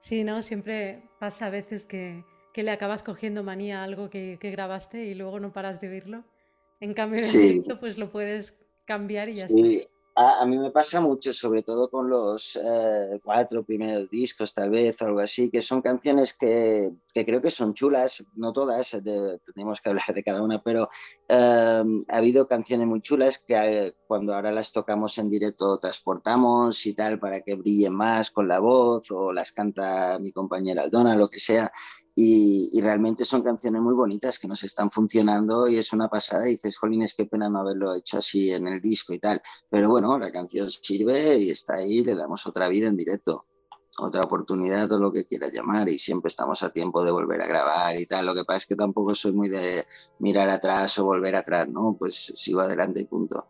Sí, 0.07 0.23
¿no? 0.23 0.41
Siempre 0.41 1.03
pasa 1.19 1.47
a 1.47 1.49
veces 1.49 1.85
que, 1.85 2.23
le 2.55 2.71
acabas 2.71 3.03
cogiendo 3.03 3.43
manía 3.43 3.81
a 3.81 3.83
algo 3.83 4.09
que, 4.09 4.39
grabaste 4.41 5.03
y 5.03 5.13
luego 5.13 5.41
no 5.41 5.51
paras 5.51 5.81
de 5.81 5.89
oírlo. 5.89 6.23
En 6.79 6.93
cambio, 6.93 7.19
en 7.21 7.61
el 7.69 7.77
pues 7.77 7.97
lo 7.97 8.09
puedes 8.09 8.53
cambiar 8.85 9.27
y 9.27 9.33
ya 9.33 9.47
está. 9.47 9.89
A, 10.15 10.45
mí 10.45 10.57
me 10.57 10.71
pasa 10.71 11.01
mucho, 11.01 11.33
sobre 11.33 11.61
todo 11.61 11.89
con 11.89 12.09
los 12.09 12.55
eh, 12.55 13.19
cuatro 13.21 13.63
primeros 13.63 14.09
discos, 14.09 14.53
tal 14.53 14.69
vez, 14.69 14.99
o 15.01 15.05
algo 15.05 15.19
así, 15.19 15.51
que 15.51 15.61
son 15.61 15.81
canciones 15.81 16.33
que, 16.33 16.89
que 17.13 17.25
creo 17.25 17.41
que 17.41 17.51
son 17.51 17.73
chulas, 17.73 18.23
no 18.33 18.53
todas, 18.53 18.89
tenemos 19.53 19.81
que 19.81 19.89
hablar 19.89 20.15
de 20.15 20.23
cada 20.23 20.41
una, 20.41 20.63
pero 20.63 20.89
em, 21.27 22.05
ha 22.07 22.17
habido 22.17 22.47
canciones 22.47 22.87
muy 22.87 23.01
chulas 23.01 23.37
que 23.39 23.55
eh, 23.55 23.95
cuando 24.07 24.33
ahora 24.33 24.51
las 24.51 24.71
tocamos 24.71 25.17
en 25.17 25.29
directo 25.29 25.77
transportamos 25.79 26.85
y 26.85 26.93
tal 26.93 27.19
para 27.19 27.41
que 27.41 27.55
brillen 27.55 27.93
más 27.93 28.31
con 28.31 28.47
la 28.47 28.59
voz, 28.59 29.09
o 29.11 29.31
las 29.31 29.51
canta 29.51 30.19
mi 30.19 30.31
compañera 30.31 30.83
Aldona, 30.83 31.15
lo 31.15 31.29
que 31.29 31.39
sea, 31.39 31.71
y, 32.19 32.81
realmente 32.81 33.23
son 33.25 33.43
canciones 33.43 33.79
muy 33.79 33.93
bonitas 33.93 34.39
que 34.39 34.47
nos 34.47 34.63
están 34.63 34.89
funcionando 34.89 35.67
y 35.67 35.77
es 35.77 35.93
una 35.93 36.09
pasada. 36.09 36.47
Y 36.47 36.53
dices, 36.53 36.77
Jolines, 36.77 37.13
qué 37.13 37.25
pena 37.25 37.47
no 37.47 37.59
haberlo 37.59 37.93
hecho 37.93 38.17
así 38.17 38.51
en 38.51 38.67
el 38.67 38.81
disco 38.81 39.13
y 39.13 39.19
tal. 39.19 39.39
Pero 39.69 39.91
bueno, 39.91 40.17
la 40.17 40.31
canción 40.31 40.67
sirve 40.67 41.37
y 41.37 41.51
está 41.51 41.75
ahí, 41.75 42.03
le 42.03 42.15
damos 42.15 42.47
otra 42.47 42.69
vida 42.69 42.87
en 42.87 42.97
directo, 42.97 43.45
otra 43.99 44.23
oportunidad, 44.23 44.87
todo 44.87 44.99
lo 44.99 45.11
que 45.11 45.25
quieras 45.25 45.51
llamar. 45.51 45.89
Y 45.89 45.97
siempre 45.97 46.29
estamos 46.29 46.63
a 46.63 46.69
tiempo 46.69 47.03
de 47.03 47.11
volver 47.11 47.41
a 47.41 47.47
grabar 47.47 47.97
y 47.97 48.05
tal. 48.05 48.25
Lo 48.25 48.33
que 48.33 48.43
pasa 48.43 48.59
es 48.59 48.65
que 48.67 48.75
tampoco 48.75 49.15
soy 49.15 49.33
muy 49.33 49.49
de 49.49 49.85
mirar 50.19 50.49
atrás 50.49 50.97
o 50.99 51.05
volver 51.05 51.35
atrás, 51.35 51.67
¿no? 51.67 51.95
Pues 51.97 52.31
sigo 52.35 52.61
adelante 52.61 53.01
y 53.01 53.05
punto. 53.05 53.47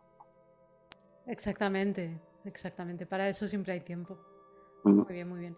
Exactamente, 1.28 2.22
exactamente. 2.46 3.06
Para 3.06 3.28
eso 3.28 3.48
siempre 3.48 3.74
hay 3.74 3.82
tiempo. 3.82 4.18
Muy 4.84 5.06
bien, 5.10 5.28
muy 5.28 5.40
bien. 5.40 5.58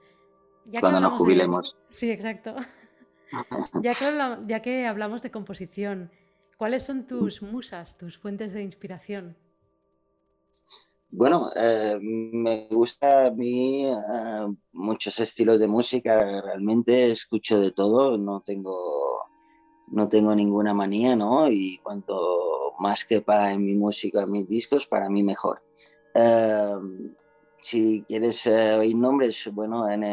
Cuando 0.80 0.99
nos 0.99 1.13
jubilemos. 1.13 1.78
Sí, 1.89 2.12
exacto. 2.12 2.56
Ya 3.84 3.91
que, 3.91 4.47
ya 4.47 4.62
que 4.63 4.88
hablamos 4.88 5.21
de 5.21 5.30
composición, 5.30 6.12
¿cuáles 6.58 6.82
son 6.82 7.06
tus 7.06 7.43
musas, 7.43 7.95
tus 7.95 8.17
fuentes 8.17 8.54
de 8.54 8.63
inspiración? 8.63 9.38
Bueno, 11.12 11.50
eh, 11.56 11.98
me 12.00 12.67
gusta 12.69 13.26
a 13.28 13.32
mí 13.32 13.86
eh, 13.86 14.48
muchos 14.74 15.19
estilos 15.19 15.60
de 15.60 15.67
música, 15.67 16.19
realmente 16.41 17.12
escucho 17.12 17.60
de 17.60 17.72
todo, 17.72 18.15
no 18.17 18.41
tengo, 18.41 19.24
no 19.88 20.08
tengo 20.08 20.36
ninguna 20.36 20.74
manía, 20.76 21.15
¿no? 21.15 21.50
Y 21.50 21.80
cuanto 21.80 22.76
más 22.80 23.06
quepa 23.06 23.52
en 23.52 23.65
mi 23.65 23.74
música, 23.74 24.22
en 24.22 24.32
mis 24.32 24.48
discos, 24.48 24.86
para 24.86 25.10
mí 25.10 25.24
mejor. 25.24 25.63
Eh, 26.13 26.76
si 27.63 28.04
quieres 28.08 28.45
eh, 28.45 28.76
oír 28.76 28.95
nombres, 28.95 29.50
bueno, 29.52 29.89
en, 29.89 30.04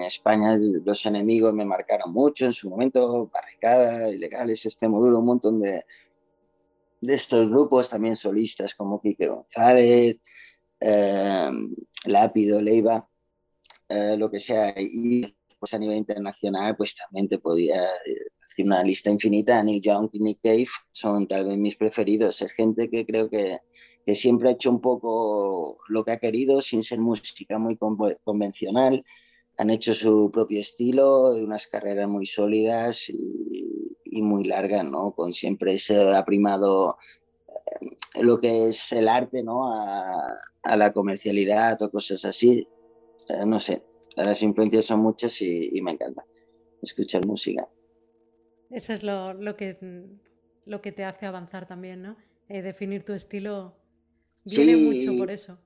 España 0.00 0.56
los 0.56 1.04
enemigos 1.06 1.52
me 1.52 1.66
marcaron 1.66 2.12
mucho 2.12 2.46
en 2.46 2.54
su 2.54 2.70
momento, 2.70 3.26
barricadas, 3.32 4.14
ilegales, 4.14 4.64
este 4.64 4.88
módulo, 4.88 5.18
un 5.18 5.26
montón 5.26 5.60
de, 5.60 5.84
de 7.02 7.14
estos 7.14 7.48
grupos, 7.50 7.90
también 7.90 8.16
solistas 8.16 8.74
como 8.74 9.00
Quique 9.00 9.28
González, 9.28 10.16
eh, 10.80 11.50
Lápido, 12.04 12.60
Leiva, 12.60 13.08
eh, 13.88 14.16
lo 14.16 14.30
que 14.30 14.40
sea, 14.40 14.74
y 14.76 15.34
pues 15.58 15.74
a 15.74 15.78
nivel 15.78 15.98
internacional, 15.98 16.76
pues 16.76 16.94
también 16.94 17.28
te 17.28 17.38
podía 17.38 17.82
decir 18.48 18.66
una 18.66 18.82
lista 18.82 19.10
infinita, 19.10 19.62
Neil 19.62 19.82
Young 19.82 20.08
y 20.12 20.20
Nick 20.20 20.40
Cave 20.42 20.68
son 20.92 21.26
tal 21.26 21.46
vez 21.46 21.58
mis 21.58 21.76
preferidos. 21.76 22.40
Es 22.42 22.52
gente 22.52 22.88
que 22.90 23.04
creo 23.04 23.28
que, 23.28 23.58
que 24.06 24.14
siempre 24.14 24.48
ha 24.48 24.52
hecho 24.52 24.70
un 24.70 24.80
poco 24.80 25.78
lo 25.88 26.04
que 26.04 26.12
ha 26.12 26.18
querido 26.18 26.62
sin 26.62 26.84
ser 26.84 27.00
música 27.00 27.58
muy 27.58 27.76
convencional. 28.24 29.04
Han 29.56 29.70
hecho 29.70 29.94
su 29.94 30.30
propio 30.30 30.60
estilo, 30.60 31.30
unas 31.32 31.66
carreras 31.66 32.08
muy 32.08 32.26
sólidas 32.26 33.08
y, 33.08 33.96
y 34.04 34.22
muy 34.22 34.44
largas, 34.44 34.84
¿no? 34.84 35.12
Con 35.12 35.34
siempre 35.34 35.78
se 35.78 36.14
ha 36.14 36.24
primado 36.24 36.92
eh, 36.92 37.17
lo 38.14 38.40
que 38.40 38.68
es 38.68 38.92
el 38.92 39.08
arte, 39.08 39.42
¿no? 39.42 39.72
A, 39.72 40.36
a 40.62 40.76
la 40.76 40.92
comercialidad 40.92 41.80
o 41.82 41.90
cosas 41.90 42.24
así. 42.24 42.68
Eh, 43.28 43.46
no 43.46 43.60
sé, 43.60 43.82
las 44.16 44.42
influencias 44.42 44.86
son 44.86 45.00
muchas 45.00 45.40
y, 45.40 45.80
me 45.82 45.92
encanta 45.92 46.24
escuchar 46.82 47.26
música. 47.26 47.68
Eso 48.70 48.92
es 48.92 49.02
lo, 49.02 49.32
lo, 49.34 49.56
que, 49.56 49.78
lo 50.66 50.80
que 50.80 50.92
te 50.92 51.04
hace 51.04 51.26
avanzar 51.26 51.66
también, 51.66 52.02
¿no? 52.02 52.16
Eh, 52.48 52.62
definir 52.62 53.04
tu 53.04 53.12
estilo 53.12 53.76
viene 54.44 54.76
mucho 54.76 55.16
por 55.16 55.30
eso. 55.30 55.58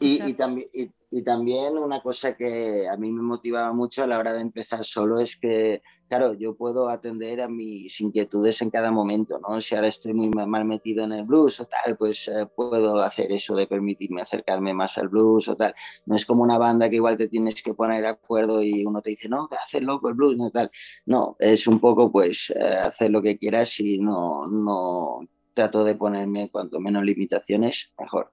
Y, 0.00 0.32
también, 0.32 0.68
y, 1.10 1.22
también 1.22 1.76
una 1.76 2.00
cosa 2.00 2.34
que 2.34 2.84
a 2.90 2.96
mí 2.96 3.12
me 3.12 3.20
motivaba 3.20 3.74
mucho 3.74 4.04
a 4.04 4.06
la 4.06 4.18
hora 4.18 4.32
de 4.32 4.40
empezar 4.40 4.82
solo 4.84 5.18
es 5.18 5.36
que, 5.36 5.82
claro, 6.08 6.32
yo 6.32 6.56
puedo 6.56 6.88
atender 6.88 7.42
a 7.42 7.48
mis 7.48 8.00
inquietudes 8.00 8.62
en 8.62 8.70
cada 8.70 8.90
momento, 8.90 9.38
¿no? 9.38 9.60
Si 9.60 9.74
ahora 9.74 9.88
estoy 9.88 10.14
muy 10.14 10.30
mal 10.30 10.64
metido 10.64 11.04
en 11.04 11.12
el 11.12 11.24
blues 11.24 11.60
o 11.60 11.66
tal, 11.66 11.94
pues 11.98 12.26
eh, 12.28 12.46
puedo 12.56 13.02
hacer 13.02 13.30
eso 13.30 13.54
de 13.54 13.66
permitirme 13.66 14.22
acercarme 14.22 14.72
más 14.72 14.96
al 14.96 15.08
blues 15.08 15.46
o 15.48 15.56
tal. 15.56 15.74
No 16.06 16.16
es 16.16 16.24
como 16.24 16.42
una 16.42 16.56
banda 16.56 16.88
que 16.88 16.96
igual 16.96 17.18
te 17.18 17.28
tienes 17.28 17.62
que 17.62 17.74
poner 17.74 18.00
de 18.00 18.08
acuerdo 18.08 18.62
y 18.62 18.86
uno 18.86 19.02
te 19.02 19.10
dice, 19.10 19.28
no, 19.28 19.46
hacer 19.62 19.82
loco 19.82 20.08
el 20.08 20.14
blues, 20.14 20.38
no 20.38 20.50
tal. 20.50 20.70
No, 21.04 21.36
es 21.38 21.66
un 21.66 21.80
poco 21.80 22.10
pues 22.10 22.50
eh, 22.56 22.64
hacer 22.64 23.10
lo 23.10 23.20
que 23.20 23.36
quieras 23.36 23.78
y 23.80 23.98
no, 23.98 24.46
no 24.46 25.20
trato 25.52 25.84
de 25.84 25.96
ponerme 25.96 26.50
cuanto 26.50 26.80
menos 26.80 27.04
limitaciones, 27.04 27.92
mejor. 27.98 28.32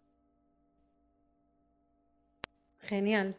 Genial. 2.84 3.38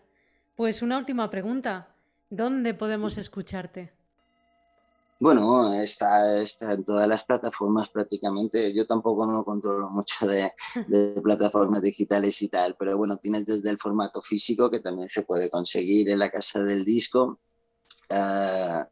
Pues 0.56 0.82
una 0.82 0.98
última 0.98 1.30
pregunta. 1.30 1.94
¿Dónde 2.30 2.74
podemos 2.74 3.18
escucharte? 3.18 3.92
Bueno, 5.20 5.72
está, 5.74 6.40
está 6.42 6.72
en 6.72 6.84
todas 6.84 7.06
las 7.06 7.24
plataformas 7.24 7.88
prácticamente. 7.88 8.74
Yo 8.74 8.86
tampoco 8.86 9.26
no 9.26 9.44
controlo 9.44 9.88
mucho 9.88 10.26
de, 10.26 10.50
plataformas 11.22 11.82
digitales 11.82 12.42
y 12.42 12.48
tal, 12.48 12.76
pero 12.78 12.98
bueno, 12.98 13.16
tienes 13.18 13.46
desde 13.46 13.70
el 13.70 13.78
formato 13.78 14.20
físico 14.20 14.70
que 14.70 14.80
también 14.80 15.08
se 15.08 15.22
puede 15.22 15.50
conseguir 15.50 16.10
en 16.10 16.18
la 16.18 16.30
casa 16.30 16.62
del 16.62 16.84
disco. 16.84 17.40
Ah, 18.10 18.88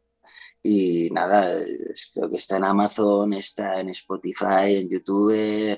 y 0.61 1.09
nada, 1.11 1.45
creo 2.13 2.29
que 2.29 2.37
está 2.37 2.57
en 2.57 2.65
Amazon, 2.65 3.33
está 3.33 3.81
en 3.81 3.89
Spotify, 3.89 4.77
en 4.77 4.89
YouTube, 4.89 5.77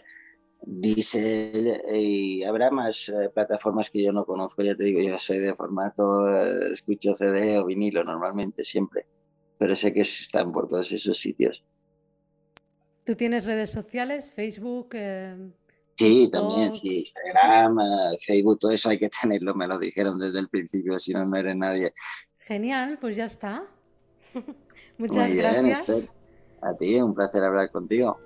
Diesel 0.66 1.82
y 1.94 2.44
habrá 2.44 2.72
más 2.72 3.10
eh, 3.10 3.30
plataformas 3.34 3.90
que 3.90 4.04
yo 4.04 4.12
no 4.12 4.26
conozco, 4.26 4.64
ya 4.64 4.76
te 4.76 4.86
digo, 4.86 5.00
yo 5.00 5.18
soy 5.20 5.40
de 5.40 5.56
formato, 5.56 6.28
eh, 6.28 6.74
escucho 6.74 7.16
CD 7.16 7.60
o 7.60 7.66
vinilo 7.66 8.04
normalmente, 8.04 8.66
siempre, 8.66 9.06
pero 9.58 9.76
sé 9.76 9.94
que 9.94 10.02
están 10.02 10.52
por 10.52 10.68
todos 10.68 10.92
esos 10.92 11.20
sitios. 11.20 11.64
¿Tú 13.06 13.16
tienes 13.16 13.46
redes 13.46 13.70
sociales, 13.70 14.32
Facebook? 14.32 14.90
Eh, 14.94 15.52
sí, 15.96 16.30
también, 16.32 16.74
sí, 16.74 17.00
Instagram, 17.00 17.78
Facebook, 18.20 18.58
todo 18.60 18.72
eso 18.72 18.90
hay 18.90 18.98
que 18.98 19.10
tenerlo, 19.10 19.54
me 19.54 19.68
lo 19.68 19.78
dijeron 19.78 20.18
desde 20.18 20.40
el 20.40 20.50
principio, 20.50 20.98
si 20.98 21.14
no, 21.14 21.26
no 21.26 21.36
eres 21.38 21.56
nadie. 21.56 21.92
Genial, 22.40 22.98
pues 23.00 23.16
ya 23.16 23.26
está. 23.26 23.68
Muchas 24.98 25.36
gracias. 25.36 26.10
A 26.62 26.76
ti, 26.76 26.96
un 26.96 27.14
placer 27.14 27.44
hablar 27.44 27.70
contigo. 27.70 28.18